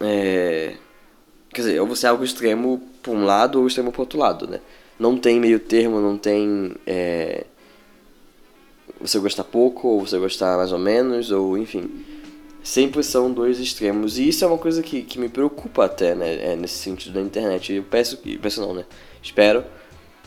É 0.00 0.74
Quer 1.56 1.62
dizer, 1.62 1.80
ou 1.80 1.86
você 1.86 2.04
é 2.04 2.10
algo 2.10 2.22
extremo 2.22 2.82
para 3.02 3.12
um 3.12 3.24
lado 3.24 3.58
ou 3.58 3.66
extremo 3.66 3.90
para 3.90 4.02
outro 4.02 4.18
lado, 4.18 4.46
né? 4.46 4.60
Não 4.98 5.16
tem 5.16 5.40
meio 5.40 5.58
termo, 5.58 6.02
não 6.02 6.18
tem. 6.18 6.72
É, 6.86 7.46
você 9.00 9.18
gostar 9.18 9.42
pouco, 9.42 9.88
ou 9.88 10.06
você 10.06 10.18
gostar 10.18 10.58
mais 10.58 10.70
ou 10.70 10.78
menos, 10.78 11.30
ou 11.30 11.56
enfim. 11.56 12.04
Sempre 12.66 13.04
são 13.04 13.30
dois 13.30 13.60
extremos. 13.60 14.18
E 14.18 14.28
isso 14.28 14.44
é 14.44 14.48
uma 14.48 14.58
coisa 14.58 14.82
que, 14.82 15.02
que 15.02 15.20
me 15.20 15.28
preocupa 15.28 15.84
até, 15.84 16.16
né? 16.16 16.52
É, 16.52 16.56
nesse 16.56 16.74
sentido 16.74 17.14
da 17.14 17.20
internet. 17.20 17.72
Eu 17.72 17.84
peço. 17.84 18.18
Peço 18.42 18.60
não, 18.60 18.74
né? 18.74 18.84
Espero 19.22 19.62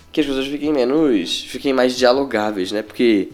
que 0.10 0.22
as 0.22 0.26
coisas 0.26 0.48
fiquem 0.48 0.72
menos. 0.72 1.44
fiquem 1.44 1.74
mais 1.74 1.98
dialogáveis, 1.98 2.72
né? 2.72 2.82
Porque 2.82 3.28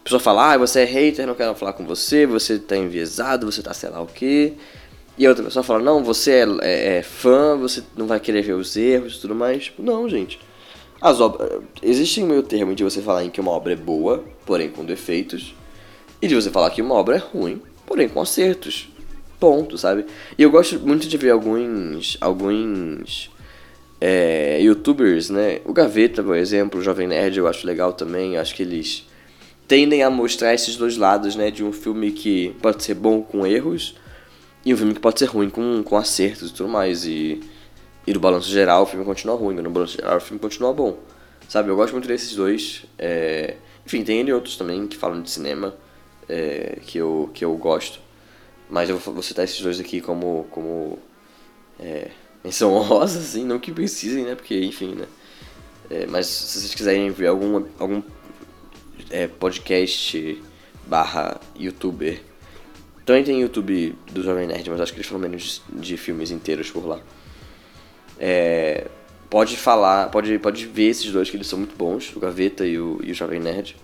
a 0.00 0.02
pessoa 0.02 0.18
fala, 0.18 0.54
ah, 0.54 0.58
você 0.58 0.80
é 0.80 0.84
hater, 0.84 1.28
não 1.28 1.36
quero 1.36 1.54
falar 1.54 1.74
com 1.74 1.86
você, 1.86 2.26
você 2.26 2.58
tá 2.58 2.76
enviesado, 2.76 3.46
você 3.46 3.62
tá 3.62 3.72
sei 3.72 3.88
lá 3.88 4.02
o 4.02 4.06
quê. 4.06 4.54
E 5.16 5.24
a 5.24 5.28
outra 5.28 5.44
pessoa 5.44 5.62
fala, 5.62 5.78
não, 5.78 6.02
você 6.02 6.32
é, 6.32 6.46
é, 6.60 6.96
é, 6.96 7.02
fã, 7.04 7.56
você 7.56 7.84
não 7.96 8.08
vai 8.08 8.18
querer 8.18 8.42
ver 8.42 8.54
os 8.54 8.76
erros 8.76 9.14
e 9.14 9.20
tudo 9.20 9.34
mais. 9.36 9.66
Tipo, 9.66 9.80
não, 9.80 10.08
gente. 10.08 10.40
As 11.00 11.20
obras. 11.20 11.62
Existe 11.80 12.20
um 12.20 12.26
meio 12.26 12.42
termo 12.42 12.74
de 12.74 12.82
você 12.82 13.00
falar 13.00 13.24
em 13.24 13.30
que 13.30 13.40
uma 13.40 13.52
obra 13.52 13.74
é 13.74 13.76
boa, 13.76 14.24
porém 14.44 14.70
com 14.70 14.84
defeitos, 14.84 15.54
e 16.20 16.26
de 16.26 16.34
você 16.34 16.50
falar 16.50 16.70
que 16.70 16.82
uma 16.82 16.96
obra 16.96 17.14
é 17.14 17.18
ruim, 17.18 17.62
porém 17.90 18.08
com 18.08 18.20
acertos. 18.20 18.88
Ponto, 19.40 19.76
sabe? 19.76 20.06
E 20.38 20.42
eu 20.44 20.50
gosto 20.50 20.78
muito 20.78 21.08
de 21.08 21.16
ver 21.16 21.30
alguns. 21.30 22.16
alguns. 22.20 23.28
É, 24.00 24.60
youtubers, 24.62 25.28
né? 25.28 25.60
O 25.64 25.72
Gaveta, 25.72 26.22
por 26.22 26.36
exemplo, 26.36 26.78
o 26.78 26.82
Jovem 26.82 27.08
Nerd, 27.08 27.36
eu 27.36 27.48
acho 27.48 27.66
legal 27.66 27.92
também. 27.92 28.38
Acho 28.38 28.54
que 28.54 28.62
eles 28.62 29.08
tendem 29.66 30.04
a 30.04 30.08
mostrar 30.08 30.54
esses 30.54 30.76
dois 30.76 30.96
lados, 30.96 31.34
né? 31.34 31.50
De 31.50 31.64
um 31.64 31.72
filme 31.72 32.12
que 32.12 32.54
pode 32.62 32.84
ser 32.84 32.94
bom 32.94 33.22
com 33.22 33.44
erros 33.44 33.96
e 34.64 34.72
um 34.72 34.76
filme 34.76 34.94
que 34.94 35.00
pode 35.00 35.18
ser 35.18 35.26
ruim 35.26 35.50
com, 35.50 35.82
com 35.82 35.96
acertos 35.96 36.50
e 36.50 36.54
tudo 36.54 36.68
mais. 36.68 37.04
E, 37.04 37.40
e 38.06 38.14
no 38.14 38.20
balanço 38.20 38.48
geral 38.48 38.84
o 38.84 38.86
filme 38.86 39.04
continua 39.04 39.34
ruim, 39.34 39.56
mas 39.56 39.64
no 39.64 39.70
balanço 39.70 39.96
geral 39.96 40.18
o 40.18 40.20
filme 40.20 40.38
continua 40.38 40.72
bom. 40.72 40.96
Sabe, 41.48 41.70
eu 41.70 41.76
gosto 41.76 41.92
muito 41.92 42.06
desses 42.06 42.36
dois. 42.36 42.84
É... 42.96 43.56
Enfim, 43.84 44.04
tem 44.04 44.32
outros 44.32 44.56
também 44.56 44.86
que 44.86 44.96
falam 44.96 45.20
de 45.20 45.28
cinema 45.28 45.74
é... 46.30 46.78
que, 46.82 46.98
eu, 46.98 47.30
que 47.34 47.44
eu 47.44 47.54
gosto. 47.56 48.00
Mas 48.68 48.88
eu 48.88 48.98
vou, 48.98 49.22
citar 49.22 49.44
esses 49.44 49.60
dois 49.60 49.80
aqui 49.80 50.00
como, 50.00 50.46
como 50.50 50.98
é... 51.78 52.10
menção 52.44 52.72
honrosa, 52.72 53.18
assim, 53.18 53.44
não 53.44 53.58
que 53.58 53.72
precisem, 53.72 54.24
né? 54.24 54.34
Porque, 54.34 54.58
enfim, 54.60 54.94
né? 54.94 55.06
É, 55.90 56.06
mas 56.06 56.26
se 56.26 56.60
vocês 56.60 56.74
quiserem 56.74 57.10
ver 57.10 57.26
algum, 57.26 57.64
algum 57.78 58.00
é, 59.10 59.26
podcast 59.26 60.40
barra 60.86 61.40
youtuber 61.58 62.20
também 63.10 63.24
tem 63.24 63.40
YouTube 63.40 63.96
do 64.12 64.22
Jovem 64.22 64.46
Nerd, 64.46 64.70
mas 64.70 64.80
acho 64.80 64.92
que 64.92 64.98
eles 64.98 65.08
falam 65.08 65.20
menos 65.20 65.60
de, 65.68 65.80
de 65.80 65.96
filmes 65.96 66.30
inteiros 66.30 66.70
por 66.70 66.86
lá. 66.86 67.00
É, 68.20 68.86
pode 69.28 69.56
falar, 69.56 70.10
pode, 70.10 70.38
pode 70.38 70.64
ver 70.66 70.90
esses 70.90 71.10
dois 71.10 71.28
que 71.28 71.36
eles 71.36 71.48
são 71.48 71.58
muito 71.58 71.74
bons, 71.74 72.14
o 72.14 72.20
Gaveta 72.20 72.64
e 72.64 72.78
o, 72.78 73.00
e 73.02 73.10
o 73.10 73.14
Jovem 73.14 73.40
Nerd. 73.40 73.74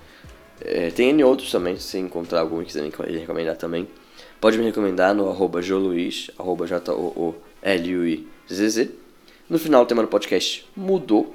É, 0.60 0.90
tem 0.90 1.10
N 1.10 1.24
outros 1.24 1.50
também, 1.50 1.78
se 1.78 1.98
encontrar 1.98 2.40
algum 2.40 2.62
e 2.62 2.64
quiser 2.64 2.82
me 2.82 2.90
recomendar 3.18 3.56
também. 3.56 3.86
Pode 4.40 4.58
me 4.58 4.64
recomendar 4.64 5.14
no 5.14 5.28
arroba 5.28 5.62
joluiz, 5.62 6.30
arroba 6.38 6.66
J-O-O-L-U-I-Z-Z. 6.66 7.30
No 9.48 9.58
final 9.58 9.82
o 9.82 9.86
tema 9.86 10.02
do 10.02 10.08
podcast 10.08 10.66
mudou. 10.76 11.34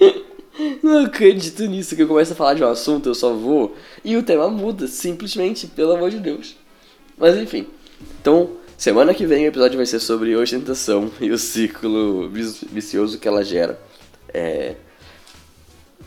Não 0.82 1.04
acredito 1.04 1.64
nisso, 1.66 1.96
que 1.96 2.02
eu 2.02 2.08
começo 2.08 2.32
a 2.32 2.36
falar 2.36 2.54
de 2.54 2.62
um 2.62 2.68
assunto, 2.68 3.08
eu 3.08 3.14
só 3.14 3.32
vou, 3.32 3.76
e 4.04 4.16
o 4.16 4.22
tema 4.22 4.48
muda, 4.48 4.86
simplesmente, 4.86 5.66
pelo 5.66 5.92
amor 5.92 6.10
de 6.10 6.20
Deus. 6.20 6.56
Mas 7.18 7.36
enfim. 7.36 7.66
Então, 8.20 8.50
semana 8.76 9.12
que 9.14 9.26
vem 9.26 9.44
o 9.44 9.48
episódio 9.48 9.76
vai 9.76 9.86
ser 9.86 9.98
sobre 10.00 10.36
ostentação 10.36 11.10
e 11.20 11.30
o 11.30 11.38
ciclo 11.38 12.30
vicioso 12.30 13.18
que 13.18 13.26
ela 13.26 13.44
gera. 13.44 13.78
É... 14.32 14.76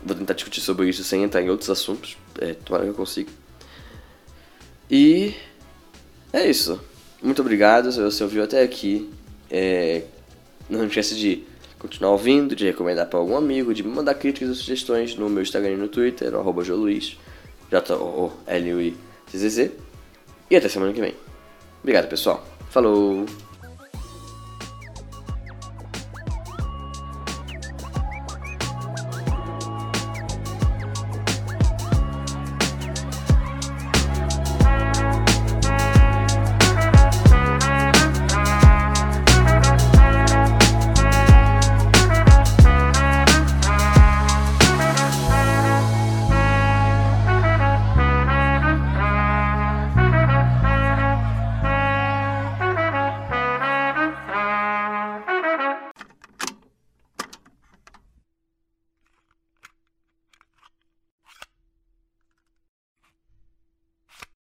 Vou 0.03 0.15
tentar 0.15 0.33
discutir 0.33 0.61
sobre 0.61 0.89
isso 0.89 1.03
sem 1.03 1.23
entrar 1.23 1.41
em 1.41 1.49
outros 1.49 1.69
assuntos. 1.69 2.17
É, 2.39 2.53
tomara 2.53 2.85
que 2.85 2.91
eu 2.91 2.95
consiga. 2.95 3.29
E 4.89 5.35
é 6.31 6.49
isso. 6.49 6.79
Muito 7.21 7.41
obrigado 7.41 7.91
se 7.91 8.01
você 8.01 8.23
ouviu 8.23 8.43
até 8.43 8.61
aqui. 8.61 9.09
É... 9.49 10.03
Não 10.69 10.85
esquece 10.85 11.15
de 11.15 11.43
continuar 11.79 12.11
ouvindo, 12.11 12.55
de 12.55 12.65
recomendar 12.65 13.07
para 13.07 13.19
algum 13.19 13.37
amigo, 13.37 13.73
de 13.73 13.83
me 13.83 13.89
mandar 13.89 14.15
críticas 14.15 14.49
e 14.49 14.55
sugestões 14.55 15.15
no 15.15 15.29
meu 15.29 15.43
Instagram 15.43 15.71
e 15.71 15.77
no 15.77 15.87
Twitter, 15.87 16.35
arroba 16.35 16.63
Joluiz. 16.63 17.17
J-O-O-L-U-I-Z-Z-Z. 17.71 19.71
E 20.49 20.55
até 20.55 20.69
semana 20.69 20.93
que 20.93 21.01
vem. 21.01 21.13
Obrigado, 21.81 22.07
pessoal. 22.07 22.45
Falou! 22.69 23.46